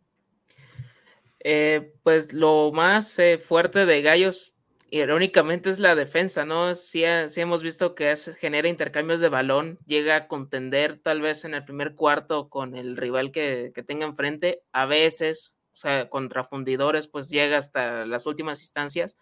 [1.45, 4.52] Eh, pues lo más eh, fuerte de Gallos,
[4.93, 6.75] irónicamente, es la defensa, ¿no?
[6.75, 11.55] Sí, sí hemos visto que genera intercambios de balón, llega a contender tal vez en
[11.55, 16.45] el primer cuarto con el rival que, que tenga enfrente, a veces o sea, contra
[16.45, 19.17] fundidores, pues llega hasta las últimas instancias,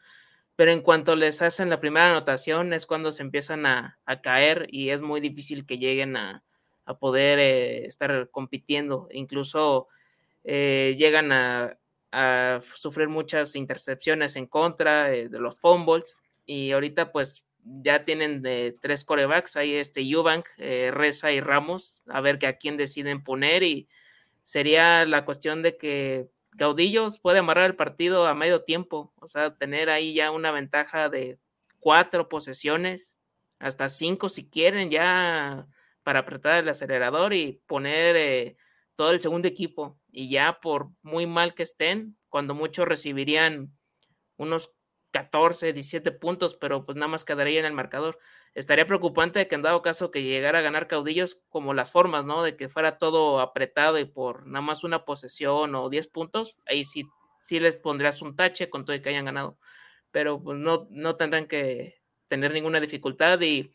[0.57, 4.91] pero en cuanto les hacen la primera anotación es cuando se empiezan a, caer y
[4.91, 6.43] es muy difícil que lleguen a,
[6.99, 9.87] poder eh, estar compitiendo, incluso
[10.43, 11.79] eh, llegan a,
[12.75, 18.77] sufrir muchas intercepciones en contra eh, de los fumbles y ahorita pues ya tienen de
[18.81, 23.63] tres corebacks, ahí este Eubank, Reza y Ramos, a ver que a quién deciden poner
[23.63, 23.89] y
[24.43, 29.55] sería la cuestión de que Caudillos puede amarrar el partido a medio tiempo, o sea,
[29.55, 31.39] tener ahí ya una ventaja de
[31.79, 33.17] cuatro posesiones,
[33.59, 35.67] hasta cinco si quieren, ya
[36.03, 38.57] para apretar el acelerador y poner eh,
[38.97, 40.00] todo el segundo equipo.
[40.13, 43.77] Y ya por muy mal que estén, cuando muchos recibirían
[44.37, 44.73] unos
[45.13, 48.19] 14, 17 puntos, pero pues nada más quedaría en el marcador
[48.55, 52.43] estaría preocupante que en dado caso que llegara a ganar caudillos como las formas, ¿no?
[52.43, 56.85] De que fuera todo apretado y por nada más una posesión o 10 puntos, ahí
[56.85, 57.07] sí,
[57.41, 59.59] sí les pondrías un tache con todo y que hayan ganado.
[60.11, 63.73] Pero pues no, no tendrán que tener ninguna dificultad y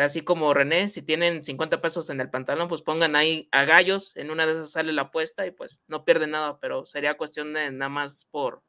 [0.00, 4.16] así como René, si tienen 50 pesos en el pantalón, pues pongan ahí a gallos,
[4.16, 7.52] en una de esas sale la apuesta y pues no pierden nada, pero sería cuestión
[7.52, 8.62] de nada más por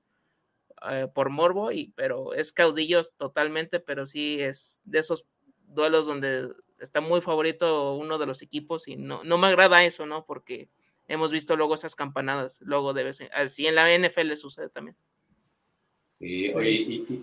[0.89, 5.26] eh, por morbo, y, pero es caudillos totalmente, pero sí es de esos
[5.66, 6.49] duelos donde
[6.80, 10.26] está muy favorito uno de los equipos y no, no me agrada eso, ¿no?
[10.26, 10.70] Porque
[11.08, 14.95] hemos visto luego esas campanadas, luego de vez así en la NFL sucede también.
[16.20, 16.47] Y,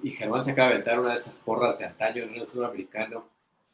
[0.03, 2.89] y, Germán se acaba de aventar una de esas porras de antaño en el fútbol.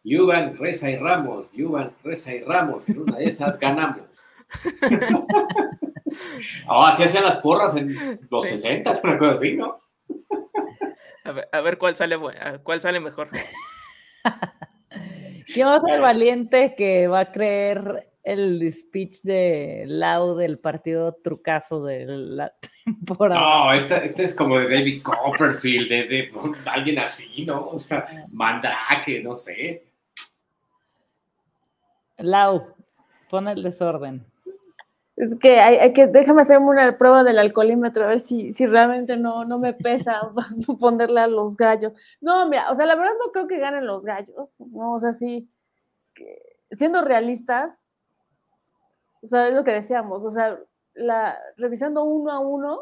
[0.03, 4.25] Yuban, Reza y Ramos, Yuban, Reza y Ramos, en una de esas ganamos.
[6.69, 9.81] oh, así hacían las porras en los 60, una cosa así, ¿no?
[11.53, 12.17] a, ver, cuál sale,
[12.63, 13.29] cuál sale mejor.
[15.53, 20.59] ¿Quién va a ser el valiente que va a creer el speech de Lau del
[20.59, 22.53] partido trucazo de la
[22.85, 23.41] temporada?
[23.41, 26.31] No, este, este es como de David Copperfield, de,
[26.67, 27.69] alguien así, ¿no?
[27.69, 28.27] O sea, ah.
[28.33, 29.90] Mandrake, no sé.
[32.23, 32.75] Lau,
[33.29, 34.25] pon el desorden.
[35.17, 39.19] Es que hay, que, déjame hacerme una prueba del alcoholímetro, a ver si, si realmente
[39.19, 40.19] no, no me pesa
[40.81, 41.93] ponerle a los gallos.
[42.23, 44.95] No, mira, o sea, la verdad no creo que ganen los gallos, ¿no?
[44.95, 45.51] O sea, sí,
[46.71, 47.77] siendo realistas,
[49.23, 50.59] o sea, es lo que decíamos, o sea,
[50.95, 52.81] la, revisando uno a uno,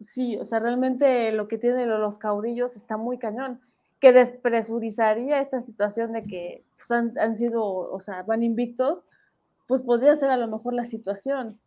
[0.00, 3.60] sí, o sea, realmente lo que tienen los caudillos está muy cañón,
[4.00, 9.02] que despresurizaría esta situación de que pues, han, han sido, o sea, van invictos,
[9.66, 11.58] pues podría ser a lo mejor la situación.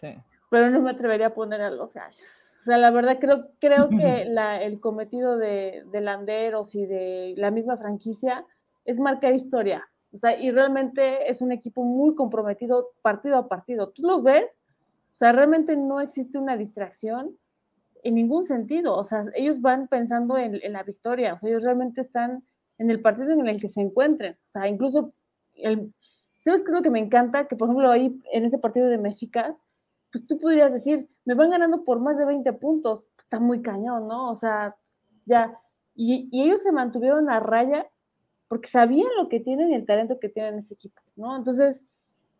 [0.00, 0.14] Sí.
[0.50, 2.22] Pero no me atrevería a poner a los gallos.
[2.60, 7.34] O sea, la verdad creo, creo que la, el cometido de, de Landeros y de
[7.36, 8.46] la misma franquicia
[8.84, 9.88] es marcar historia.
[10.12, 13.88] O sea, y realmente es un equipo muy comprometido partido a partido.
[13.88, 17.36] Tú los ves, o sea, realmente no existe una distracción
[18.04, 18.96] en ningún sentido.
[18.96, 21.34] O sea, ellos van pensando en, en la victoria.
[21.34, 22.44] O sea, ellos realmente están
[22.78, 24.34] en el partido en el que se encuentren.
[24.34, 25.12] O sea, incluso
[25.54, 25.92] el,
[26.44, 27.48] ¿Sabes qué es lo que me encanta?
[27.48, 29.56] Que, por ejemplo, ahí en ese partido de Mexicas,
[30.12, 34.06] pues tú podrías decir, me van ganando por más de 20 puntos, está muy cañón,
[34.08, 34.30] ¿no?
[34.30, 34.76] O sea,
[35.24, 35.58] ya,
[35.94, 37.86] y, y ellos se mantuvieron a raya
[38.46, 41.34] porque sabían lo que tienen y el talento que tienen ese equipo, ¿no?
[41.34, 41.80] Entonces,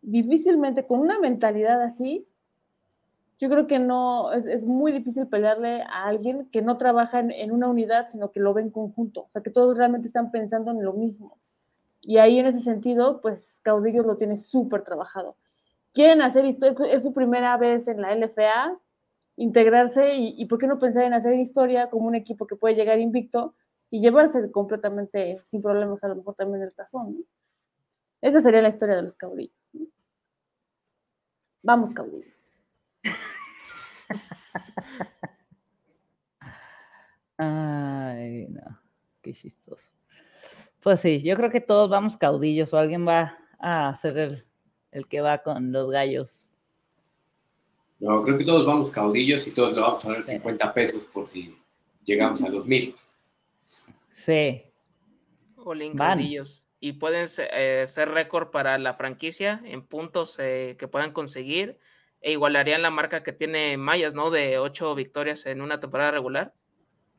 [0.03, 2.27] difícilmente con una mentalidad así,
[3.37, 7.67] yo creo que no, es, muy difícil pelearle a alguien que no trabaja en, una
[7.67, 10.83] unidad, sino que lo ve en conjunto, o sea, que todos realmente están pensando en
[10.83, 11.37] lo mismo.
[12.01, 15.35] Y ahí en ese sentido, pues Caudillos lo tiene súper trabajado.
[15.93, 18.77] Quieren hacer esto, es, su primera vez en la LFA,
[19.37, 22.99] integrarse y, por qué no pensar en hacer historia como un equipo que puede llegar
[22.99, 23.53] invicto
[23.89, 27.25] y llevarse completamente sin problemas a lo mejor también el tazón.
[28.21, 29.53] Esa sería la historia de los caudillos.
[31.63, 32.34] Vamos, caudillos.
[37.37, 38.79] Ay, no,
[39.21, 39.91] qué chistoso.
[40.81, 44.45] Pues sí, yo creo que todos vamos caudillos o alguien va a ser
[44.91, 46.39] el, que va con los gallos.
[47.99, 51.27] No, creo que todos vamos caudillos y todos le vamos a dar 50 pesos por
[51.27, 51.57] si
[52.03, 52.95] llegamos a los mil.
[54.13, 54.61] Sí.
[55.57, 56.67] Olin caudillos.
[56.79, 61.79] Y pueden eh, ser, récord para la franquicia en puntos eh, que puedan conseguir
[62.25, 64.31] e igualarían la marca que tiene Mayas, ¿no?
[64.31, 66.55] De ocho victorias en una temporada regular.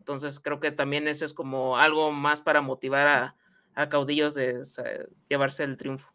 [0.00, 3.36] Entonces creo que también ese es como algo más para motivar
[3.76, 4.62] a, caudillos de
[5.28, 6.12] llevarse el triunfo.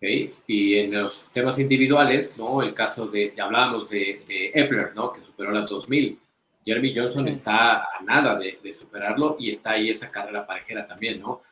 [0.00, 2.60] Sí, y en los temas individuales, ¿no?
[2.60, 4.20] El caso de, ya hablábamos de,
[4.52, 5.12] Epler, ¿no?
[5.12, 6.18] Que superó las 2000.
[6.64, 11.42] Jeremy Johnson está a nada de, superarlo y está ahí esa carrera parejera también, ¿no?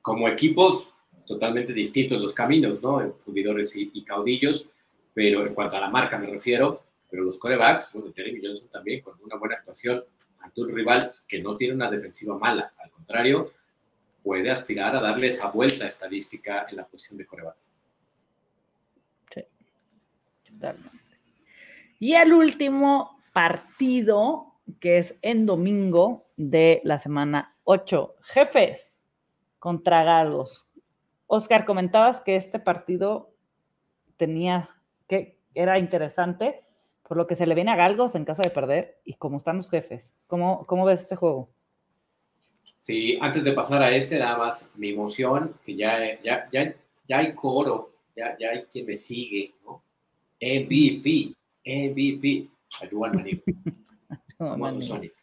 [0.00, 0.88] Como equipos
[1.26, 3.12] totalmente distintos los caminos, ¿no?
[3.18, 4.70] Fundidores y caudillos,
[5.16, 9.00] pero en cuanto a la marca me refiero, pero los corebacks, bueno, Jeremy Johnson también
[9.00, 10.04] con una buena actuación
[10.40, 13.50] ante un rival que no tiene una defensiva mala, al contrario,
[14.22, 17.72] puede aspirar a darle esa vuelta estadística en la posición de corebacks.
[19.32, 19.40] Sí,
[20.50, 21.18] totalmente.
[21.98, 29.02] Y el último partido, que es en domingo de la semana 8, jefes
[29.58, 30.68] contra Galgos.
[31.26, 33.32] Oscar, comentabas que este partido
[34.18, 34.75] tenía
[35.06, 36.62] que era interesante
[37.06, 39.58] por lo que se le viene a Galgos en caso de perder y cómo están
[39.58, 40.12] los jefes.
[40.26, 41.48] ¿Cómo, cómo ves este juego?
[42.78, 46.74] Sí, antes de pasar a este, nada más mi emoción, que ya, ya, ya,
[47.08, 49.82] ya hay coro, ya, ya hay quien me sigue, ¿no?
[50.40, 51.34] MVP,
[51.64, 52.48] MVP,
[52.80, 53.42] ayuda al
[54.38, 55.14] Vamos Sonic.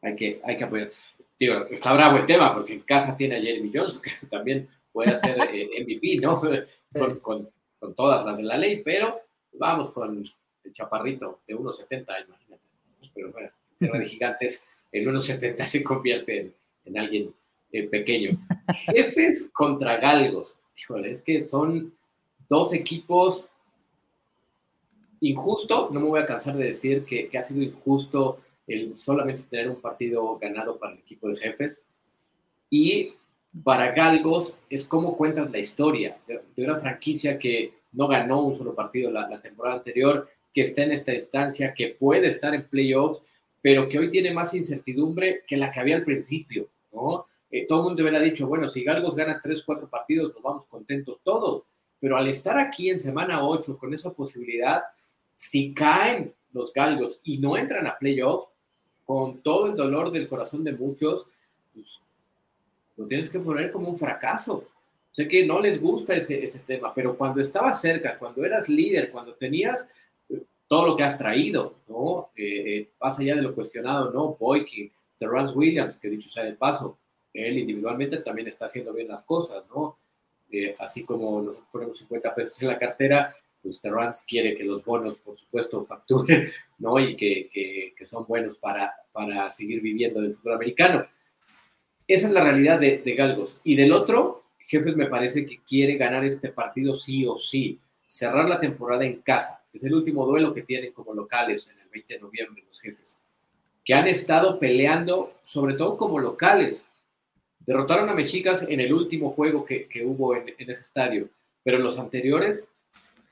[0.00, 0.90] Hay que, hay que apoyar.
[1.36, 5.14] Tío, está bravo el tema, porque en casa tiene a Jeremy Jones, que también puede
[5.16, 6.40] ser eh, MVP, ¿no?
[6.92, 9.20] con, con, con todas las de la ley, pero
[9.52, 10.24] vamos con
[10.64, 12.68] el chaparrito de 1,70, imagínate.
[13.14, 17.34] Pero bueno, tierra de gigantes, el 1,70 se convierte en, alguien
[17.72, 18.38] eh, pequeño.
[18.86, 20.56] Jefes contra galgos.
[21.04, 21.94] Es que son
[22.48, 23.50] dos equipos
[25.20, 29.70] injusto, no me voy a cansar de decir que, ha sido injusto el solamente tener
[29.70, 31.84] un partido ganado para el equipo de jefes.
[32.68, 33.14] Y
[33.62, 38.74] para Galgos es como cuentas la historia de una franquicia que no ganó un solo
[38.74, 43.22] partido la, temporada anterior, que está en esta instancia, que puede estar en playoffs,
[43.60, 47.26] pero que hoy tiene más incertidumbre que la que había al principio, ¿no?
[47.50, 50.64] Eh, todo el mundo hubiera dicho, bueno, si Galgos gana 3, 4 partidos, nos vamos
[50.66, 51.64] contentos todos,
[52.00, 54.82] pero al estar aquí en semana 8 con esa posibilidad,
[55.34, 58.48] si caen los Galgos y no entran a playoffs,
[59.04, 61.26] con todo el dolor del corazón de muchos,
[61.74, 62.00] pues,
[62.96, 64.68] lo tienes que poner como un fracaso.
[65.12, 69.10] Sé que no les gusta ese, ese tema, pero cuando estabas cerca, cuando eras líder,
[69.10, 69.86] cuando tenías
[70.30, 72.30] eh, todo lo que has traído, ¿no?
[72.34, 74.36] Eh, eh, más allá de lo cuestionado, ¿no?
[74.40, 76.98] Boykin, Terrence Williams, que dicho sea de paso,
[77.34, 79.98] él individualmente también está haciendo bien las cosas, ¿no?
[80.80, 85.16] así como nos ponemos 50 pesos en la cartera, pues Terrence quiere que los bonos,
[85.16, 86.46] por supuesto, facturen,
[86.78, 87.00] ¿no?
[87.00, 91.06] Y que, que, que son buenos para, para seguir viviendo del fútbol americano.
[92.06, 93.56] Esa es la realidad de, de Galgos.
[93.64, 98.48] Y del otro, Jefes me parece que quiere ganar este partido sí o sí, cerrar
[98.48, 99.64] la temporada en casa.
[99.72, 103.18] Es el último duelo que tienen como locales en el 20 de noviembre los jefes,
[103.84, 106.86] que han estado peleando, sobre todo como locales.
[107.60, 111.28] Derrotaron a Mexicas en el último juego que, hubo en, ese estadio,
[111.62, 112.68] pero los anteriores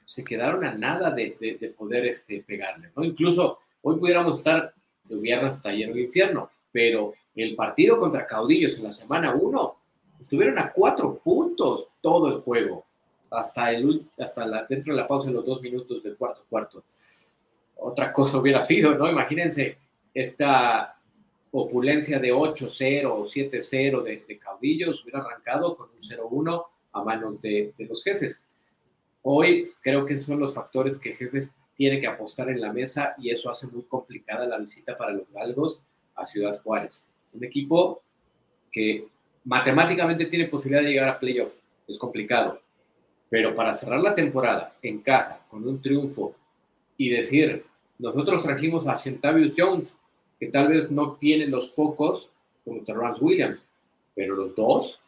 [0.05, 2.91] se quedaron a nada de, poder este, pegarle.
[2.97, 3.05] ¿no?
[3.05, 4.73] Incluso hoy pudiéramos estar
[5.05, 9.80] de viernes hasta ayer el infierno, pero el partido contra Caudillos en la semana 1
[10.21, 12.85] Estuvieron a cuatro puntos todo el juego,
[13.31, 16.85] hasta, el, hasta la, dentro de la pausa en los dos minutos del cuarto cuarto.
[17.77, 19.09] Otra cosa hubiera sido, ¿no?
[19.09, 19.79] Imagínense
[20.13, 20.99] esta
[21.53, 27.73] opulencia de 8-0 o 7-0 de, caudillos hubiera arrancado con un 0-1 a manos de,
[27.77, 28.43] de, los jefes.
[29.23, 33.15] Hoy creo que esos son los factores que jefes tiene que apostar en la mesa
[33.19, 35.81] y eso hace muy complicada la visita para los galgos
[36.15, 37.03] a Ciudad Juárez.
[37.33, 38.03] Un equipo
[38.71, 39.09] que
[39.45, 41.53] matemáticamente tiene posibilidad de llegar a playoff,
[41.87, 42.61] es complicado,
[43.29, 46.35] pero para cerrar la temporada en casa con un triunfo
[46.97, 47.65] y decir,
[47.99, 49.97] nosotros trajimos a Centavius Jones,
[50.39, 52.31] que tal vez no tiene los focos
[52.65, 53.65] como Terrence Williams,
[54.15, 55.01] pero los dos,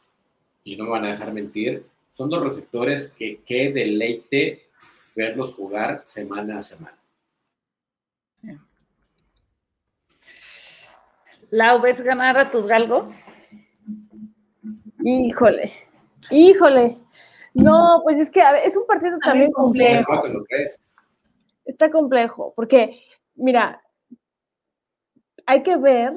[0.65, 4.67] y no me van a dejar mentir, son dos receptores que qué deleite
[5.15, 6.97] verlos jugar semana a semana.
[11.51, 13.15] ¿La ves ganar a tus galgos?
[15.05, 15.71] Híjole,
[16.31, 16.99] híjole.
[17.55, 20.23] No, pues es que es un partido también complejo.
[21.65, 22.99] Está complejo, porque,
[23.35, 23.83] mira,
[25.47, 26.15] hay que ver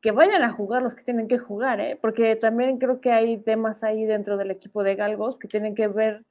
[0.00, 1.96] que vayan a jugar los que tienen que jugar, ¿eh?
[2.00, 5.86] porque también creo que hay temas ahí dentro del equipo de Galgos que tienen que
[5.86, 6.24] ver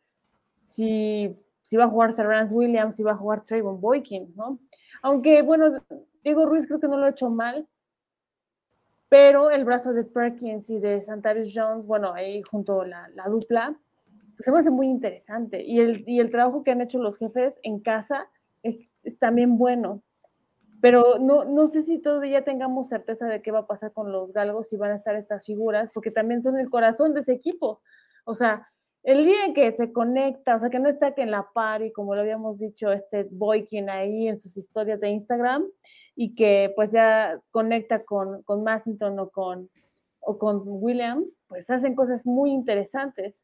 [0.60, 4.60] si, si va a jugar Serrance Williams, si va a jugar Trayvon Boykin, ¿no?
[5.02, 5.82] Aunque, bueno,
[6.22, 7.66] Diego Ruiz creo que no lo ha hecho mal,
[9.12, 13.78] pero el brazo de Perkins y de Santarius Jones, bueno, ahí junto la, la dupla,
[14.38, 15.62] pues se me hace muy interesante.
[15.62, 18.30] Y el, y el trabajo que han hecho los jefes en casa
[18.64, 20.02] es, es también bueno
[20.82, 24.34] pero no, no sé si todavía tengamos certeza de qué va a pasar con los
[24.34, 27.82] galgos, si van a estar estas figuras, porque también son el corazón de ese equipo.
[28.26, 28.66] O sea,
[29.04, 31.84] el día en que se conecta, o sea, que no está que en la par
[31.84, 35.68] y como lo habíamos dicho, este Boykin ahí en sus historias de Instagram
[36.16, 39.70] y que pues ya conecta con, con Massington o con,
[40.20, 43.42] o con Williams, pues hacen cosas muy interesantes.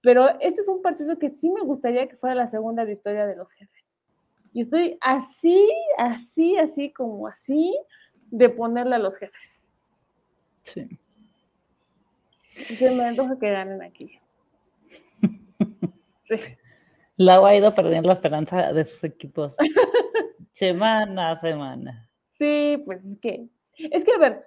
[0.00, 3.36] Pero este es un partido que sí me gustaría que fuera la segunda victoria de
[3.36, 3.84] los jefes.
[4.52, 7.76] Y estoy así, así, así, como así,
[8.30, 9.68] de ponerle a los jefes.
[10.62, 10.88] Sí.
[12.78, 14.18] Que me antoja que ganen aquí.
[16.22, 16.36] Sí.
[17.16, 19.56] Lau ha ido perdiendo la esperanza de sus equipos
[20.58, 22.10] semana a semana.
[22.32, 24.44] Sí, pues es que, es que a ver,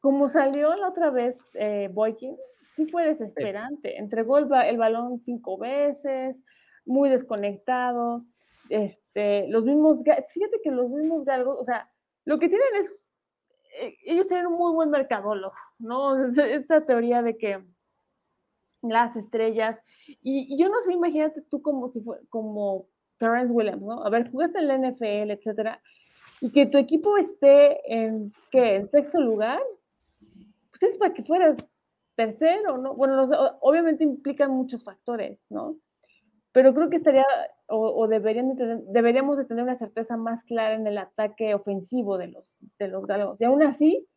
[0.00, 2.36] como salió la otra vez eh, Boykin,
[2.74, 3.98] sí fue desesperante.
[3.98, 6.42] Entregó el, el balón cinco veces,
[6.84, 8.24] muy desconectado
[8.68, 11.90] este, los mismos, fíjate que los mismos galgos, o sea,
[12.24, 13.00] lo que tienen es,
[13.80, 16.24] eh, ellos tienen un muy buen mercadólogo, ¿no?
[16.36, 17.64] Esta teoría de que
[18.82, 22.88] las estrellas, y, yo no sé, imagínate tú como si fue, como
[23.18, 24.04] Terrence Williams, ¿no?
[24.04, 25.80] A ver, jugaste en la NFL, etcétera,
[26.40, 28.76] y que tu equipo esté en, ¿qué?
[28.76, 29.60] En sexto lugar,
[30.70, 31.56] pues es para que fueras
[32.14, 32.94] tercero, ¿no?
[32.94, 33.28] Bueno,
[33.60, 35.76] obviamente implican muchos factores, ¿no?
[36.56, 37.26] pero creo que estaría
[37.66, 42.88] o, deberíamos de tener una certeza más clara en el ataque ofensivo de los, de
[42.88, 43.04] los.
[43.38, 44.08] Y aún así,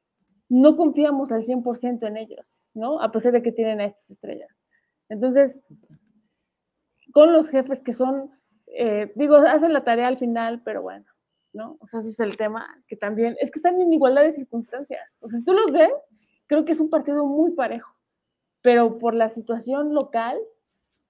[0.48, 3.02] no confiamos al 100% en ellos, ¿no?
[3.02, 4.50] A pesar de que tienen a estas estrellas.
[5.10, 5.60] Entonces,
[7.12, 8.32] con los jefes que son,
[8.74, 11.06] eh, digo, hacen la tarea al final, pero bueno,
[11.54, 11.78] ¿no?
[11.80, 15.18] O sea, ese es el tema que también, es que están en igualdad de circunstancias.
[15.22, 15.92] O sea, si tú los ves,
[16.48, 17.96] creo que es un partido muy parejo,
[18.62, 20.38] pero por la situación local,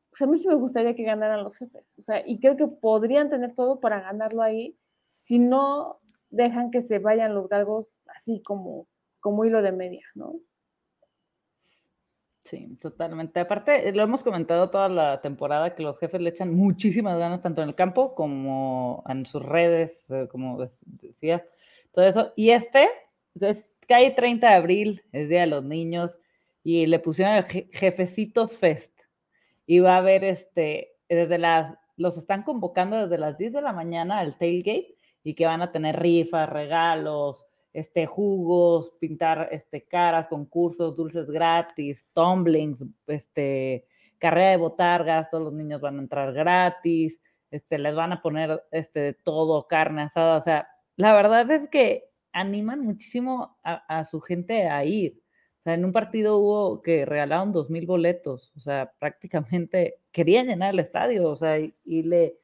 [0.10, 1.86] pues a mí sí me gustaría que ganaran los jefes.
[1.98, 4.78] O sea, y creo que podrían tener todo para ganarlo ahí
[5.22, 6.00] si no
[6.30, 8.88] dejan que se vayan los galgos así como,
[9.20, 10.36] como hilo de media, ¿no?
[12.50, 13.40] Sí, totalmente.
[13.40, 17.62] Aparte, lo hemos comentado toda la temporada que los jefes le echan muchísimas ganas tanto
[17.62, 21.46] en el campo como en sus redes, eh, como decía,
[21.92, 22.34] todo eso.
[22.36, 22.90] Y este,
[23.88, 26.18] cae 30 de abril, es Día de los Niños,
[26.64, 29.00] y le pusieron Jefecitos Fest
[29.68, 33.74] y va a haber este, desde las, los están convocando desde las 10 de la
[33.74, 40.28] mañana al tailgate y que van a tener rifas, regalos, este, jugos, pintar este, caras,
[40.28, 43.86] concursos, dulces gratis, tumblings, este,
[44.18, 47.20] carrera de botargas, todos los niños van a entrar gratis,
[47.52, 52.10] este, les van a poner este, todo, carne asada, o sea, la verdad es que
[52.34, 55.22] animan muchísimo a, su gente a ir.
[55.66, 60.80] En un partido hubo que regalaron dos mil boletos, o sea, prácticamente querían llenar el
[60.80, 62.38] estadio, o sea, y, le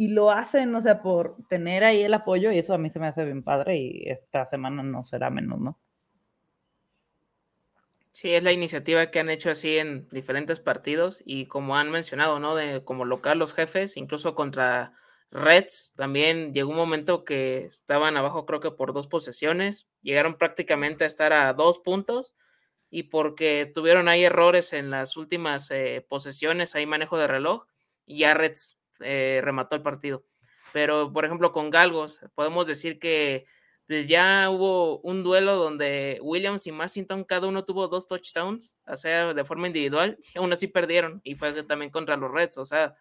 [0.00, 2.98] y lo hacen, o sea, por tener ahí el apoyo y eso a mí se
[2.98, 5.78] me hace bien padre y esta semana no será menos, ¿no?
[8.10, 12.40] Sí, es la iniciativa que han hecho así en diferentes partidos y como han mencionado,
[12.40, 12.54] ¿no?
[12.56, 14.94] De como local los jefes, incluso contra
[15.30, 21.04] Reds también llegó un momento que estaban abajo creo que por dos posesiones, llegaron prácticamente
[21.04, 22.34] a estar a dos puntos
[22.88, 27.66] y porque tuvieron ahí errores en las últimas eh, posesiones, ahí manejo de reloj
[28.06, 30.24] y ya Reds eh, remató el partido.
[30.72, 33.46] Pero por ejemplo con Galgos podemos decir que
[33.90, 38.96] pues ya hubo un duelo donde Williams y Massington cada uno tuvo dos touchdowns, o
[38.96, 42.64] sea, de forma individual, y aún así perdieron y fue también contra los Reds, o
[42.64, 42.94] sea,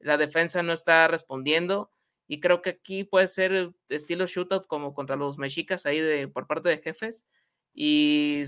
[0.00, 1.92] la defensa no está respondiendo
[2.26, 6.48] y creo que aquí puede ser estilo shootout como contra los mexicas ahí de, por
[6.48, 7.24] parte de jefes
[7.72, 8.44] y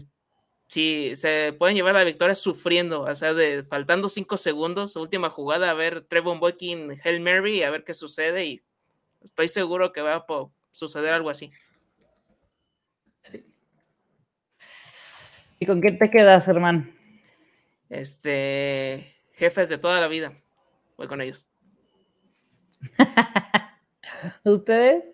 [0.66, 5.70] si se pueden llevar la victoria sufriendo, o sea, de, faltando cinco segundos, última jugada,
[5.70, 8.62] a ver Trevor Boykin, Hail Mary, a ver qué sucede y
[9.22, 10.26] estoy seguro que va a
[10.70, 11.50] suceder algo así.
[15.58, 16.86] ¿Y con qué te quedas, hermano?
[17.88, 20.36] Este, jefes de toda la vida.
[20.96, 21.46] Voy con ellos.
[24.44, 25.04] ¿Ustedes?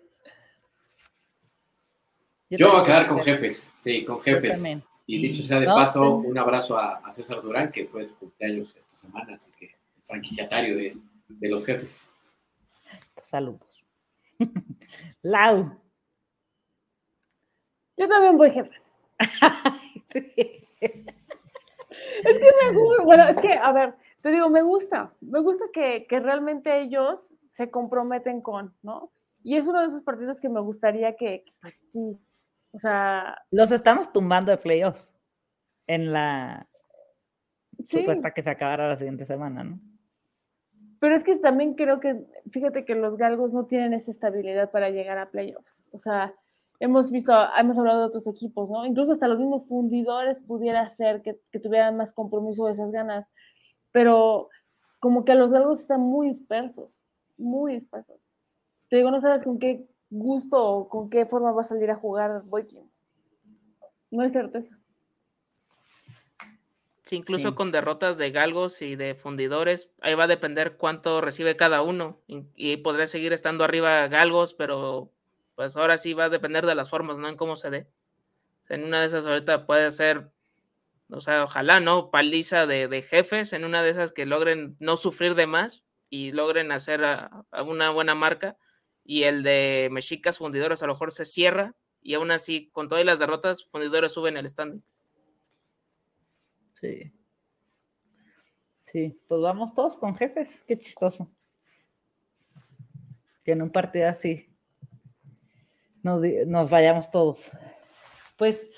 [2.49, 4.61] Yo, voy a quedar con jefes, sí, con jefes.
[5.05, 8.95] Y dicho sea de paso, un abrazo a, César Durán, que fue su cumpleaños esta
[8.95, 10.97] semana, así que franquiciatario de,
[11.27, 12.09] de los jefes.
[13.23, 13.85] Saludos.
[15.21, 15.77] Lau.
[17.97, 18.81] Yo también voy jefes.
[22.23, 25.65] Es que me gusta, bueno, es que, a ver, te digo, me gusta, me gusta
[25.73, 29.11] que, que, realmente ellos se comprometen con, ¿no?
[29.43, 32.17] Y es uno de esos partidos que me gustaría que, pues sí,
[32.73, 33.37] o sea...
[33.51, 35.11] Los estamos tumbando de playoffs
[35.87, 36.67] en la
[37.83, 37.99] sí.
[37.99, 39.79] supuesta que se acabara la siguiente semana, ¿no?
[40.99, 44.91] Pero es que también creo que, fíjate que los galgos no tienen esa estabilidad para
[44.91, 45.81] llegar a playoffs.
[45.91, 46.33] O sea,
[46.79, 48.85] hemos visto, hemos hablado de otros equipos, ¿no?
[48.85, 53.27] Incluso hasta los mismos fundidores pudiera ser que, que tuvieran más compromiso de esas ganas,
[53.91, 54.49] pero
[54.99, 56.91] como que los galgos están muy dispersos,
[57.35, 58.21] muy dispersos.
[58.87, 61.95] Te digo, no sabes con qué gusto o con qué forma va a salir a
[61.95, 62.87] jugar Boykin.
[64.11, 64.77] No hay certeza.
[67.03, 67.55] Sí, incluso sí.
[67.55, 72.19] con derrotas de galgos y de fundidores, ahí va a depender cuánto recibe cada uno
[72.27, 75.11] y, y podrá seguir estando arriba galgos, pero
[75.55, 77.27] pues ahora sí va a depender de las formas, ¿no?
[77.27, 77.87] En cómo se dé.
[78.69, 80.31] En una de esas ahorita puede ser,
[81.09, 82.11] o sea, ojalá, ¿no?
[82.11, 86.31] Paliza de, de jefes, en una de esas que logren no sufrir de más y
[86.31, 88.57] logren hacer a, a una buena marca.
[89.03, 93.05] Y el de mexicas fundidores a lo mejor se cierra y aún así, con todas
[93.05, 94.83] las derrotas, fundidores suben el standing.
[96.79, 97.11] Sí.
[98.85, 100.61] Sí, pues vamos todos con jefes.
[100.67, 101.31] Qué chistoso.
[103.43, 104.51] Que en un partido así
[106.03, 107.51] nos, nos vayamos todos.
[108.37, 108.69] Pues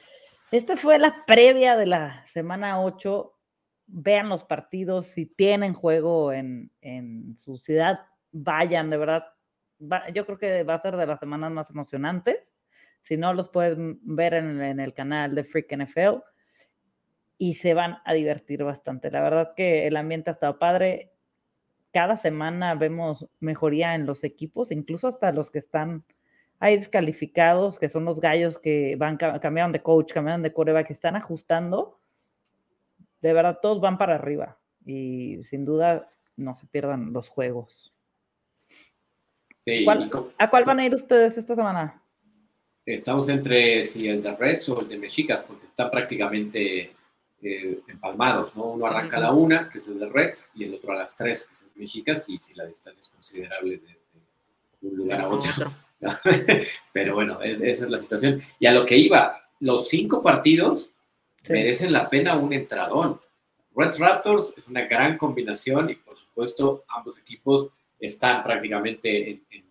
[0.51, 3.29] esta fue la previa de la semana 8.
[3.87, 7.99] Vean los partidos, si tienen juego en, en su ciudad,
[8.31, 9.25] vayan, de verdad.
[9.79, 12.51] Va, yo creo que va a ser de las semanas más emocionantes.
[13.01, 16.23] Si no, los pueden ver en, en el canal de Freak NFL
[17.37, 19.11] y se van a divertir bastante.
[19.11, 21.11] La verdad que el ambiente ha estado padre.
[21.91, 26.05] Cada semana vemos mejoría en los equipos, incluso hasta los que están
[26.63, 30.93] hay descalificados, que son los gallos que van, cambiaron de coach, cambiaron de coreback, que
[30.93, 31.99] están ajustando.
[33.21, 34.57] De verdad, todos van para arriba.
[34.85, 37.92] Y sin duda, no se pierdan los juegos.
[39.63, 40.09] Sí, ¿Cuál,
[40.39, 42.03] ¿A cuál van a ir ustedes esta semana?
[42.85, 46.93] Estamos entre si el de Reds o el de Mexicas, porque están prácticamente
[47.41, 48.71] eh, empalmados, ¿no?
[48.71, 51.15] Uno arranca a la una, que es el de Reds, y el otro a las
[51.15, 53.87] tres, que es el de Mexicas, y si la distancia es considerable de,
[54.81, 55.73] de un lugar a otro.
[56.91, 58.41] Pero bueno, esa es la situación.
[58.59, 60.91] Y a lo que iba, los cinco partidos
[61.41, 61.53] sí.
[61.53, 63.21] merecen la pena un entradón.
[63.73, 67.69] Reds Raptors es una gran combinación y por supuesto ambos equipos
[68.05, 69.63] están prácticamente en, en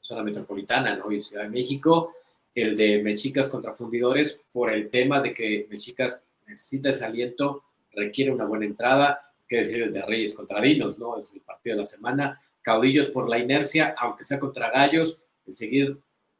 [0.00, 1.10] zona metropolitana, ¿no?
[1.12, 2.14] Y Ciudad de México,
[2.54, 8.32] el de Mexicas contra Fundidores, por el tema de que Mexicas necesita ese aliento, requiere
[8.32, 11.18] una buena entrada, que decir el de Reyes contra Dinos, ¿no?
[11.18, 12.42] Es el partido de la semana.
[12.62, 15.98] Caudillos por la inercia, aunque sea contra Gallos, el seguir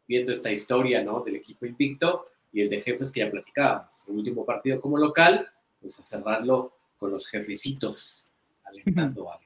[0.08, 1.20] viendo esta historia, ¿no?
[1.20, 3.92] Del equipo invicto y el de jefes que ya platicábamos.
[4.08, 5.48] El último partido como local,
[5.80, 8.32] pues a cerrarlo con los jefecitos,
[8.64, 9.38] alentando a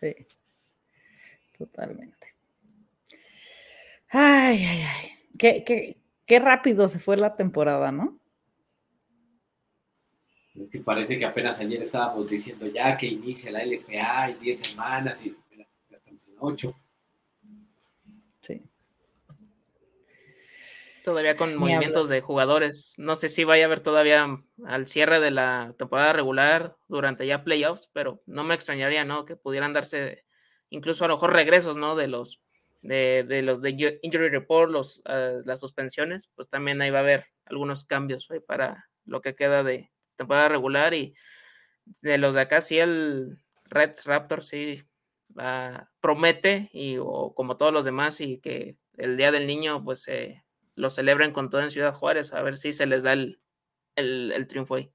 [0.00, 0.14] Sí,
[1.56, 2.34] totalmente.
[4.10, 5.10] Ay, ay, ay.
[5.38, 8.18] Qué, qué, qué rápido se fue la temporada, ¿no?
[10.54, 14.58] Es que parece que apenas ayer estábamos diciendo ya que inicia la LFA en 10
[14.58, 15.36] semanas y
[15.90, 16.74] estamos en 8.
[18.40, 18.62] Sí.
[21.08, 22.92] Todavía con movimientos de jugadores.
[22.98, 24.26] No sé si vaya a haber todavía
[24.66, 29.24] al cierre de la temporada regular durante ya playoffs, pero no me extrañaría, ¿no?
[29.24, 30.26] Que pudieran darse
[30.68, 31.96] incluso a lo mejor regresos, ¿no?
[31.96, 32.42] De los
[32.82, 37.00] de, de los de injury report, los, uh, las suspensiones, pues también ahí va a
[37.00, 38.42] haber algunos cambios ¿eh?
[38.42, 41.14] para lo que queda de temporada regular y
[42.02, 44.84] de los de acá sí el Red Raptor sí
[45.36, 50.06] uh, promete y o como todos los demás y que el día del niño pues
[50.08, 50.44] eh,
[50.78, 53.40] lo celebren con todo en Ciudad Juárez a ver si se les da el,
[53.96, 54.92] el, el triunfo ahí.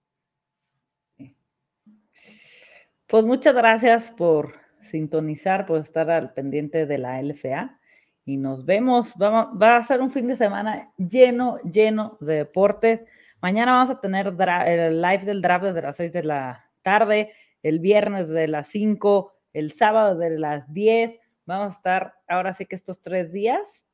[3.07, 7.80] Pues muchas gracias por sintonizar, por estar al pendiente de la LFA.
[8.26, 9.14] Y nos vemos.
[9.22, 13.03] Va, va a ser un fin de semana lleno, lleno de deportes.
[13.41, 17.80] Mañana vamos a tener el live del draft desde las 6 de la tarde, el
[17.80, 21.19] viernes de las 5, el sábado de las 10.
[21.45, 23.85] Vamos a estar ahora sí que estos tres días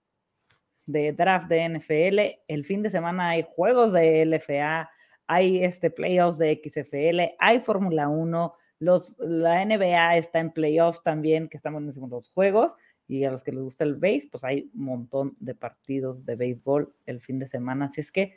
[0.91, 2.19] de draft de NFL.
[2.47, 4.89] El fin de semana hay juegos de LFA,
[5.27, 11.47] hay este playoffs de XFL, hay Fórmula 1, los, la NBA está en playoffs también,
[11.47, 12.75] que estamos en los juegos,
[13.07, 16.35] y a los que les gusta el base, pues hay un montón de partidos de
[16.35, 17.85] béisbol el fin de semana.
[17.85, 18.35] Así es que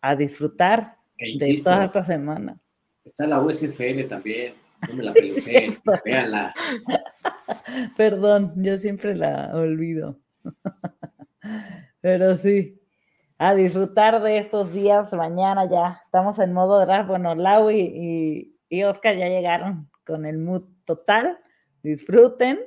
[0.00, 2.60] a disfrutar e de toda esta semana.
[3.04, 4.54] Está la USFL también.
[4.88, 6.52] No me la pelucé, véanla.
[7.96, 10.18] Perdón, yo siempre la olvido.
[12.00, 12.80] Pero sí,
[13.38, 15.12] a disfrutar de estos días.
[15.12, 17.08] Mañana ya estamos en modo draft.
[17.08, 21.38] Bueno, Lau y, y Oscar ya llegaron con el mood total.
[21.82, 22.60] Disfruten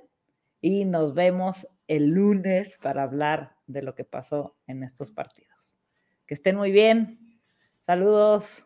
[0.62, 5.56] y nos vemos el lunes para hablar de lo que pasó en estos partidos.
[6.28, 7.40] Que estén muy bien.
[7.80, 8.66] Saludos.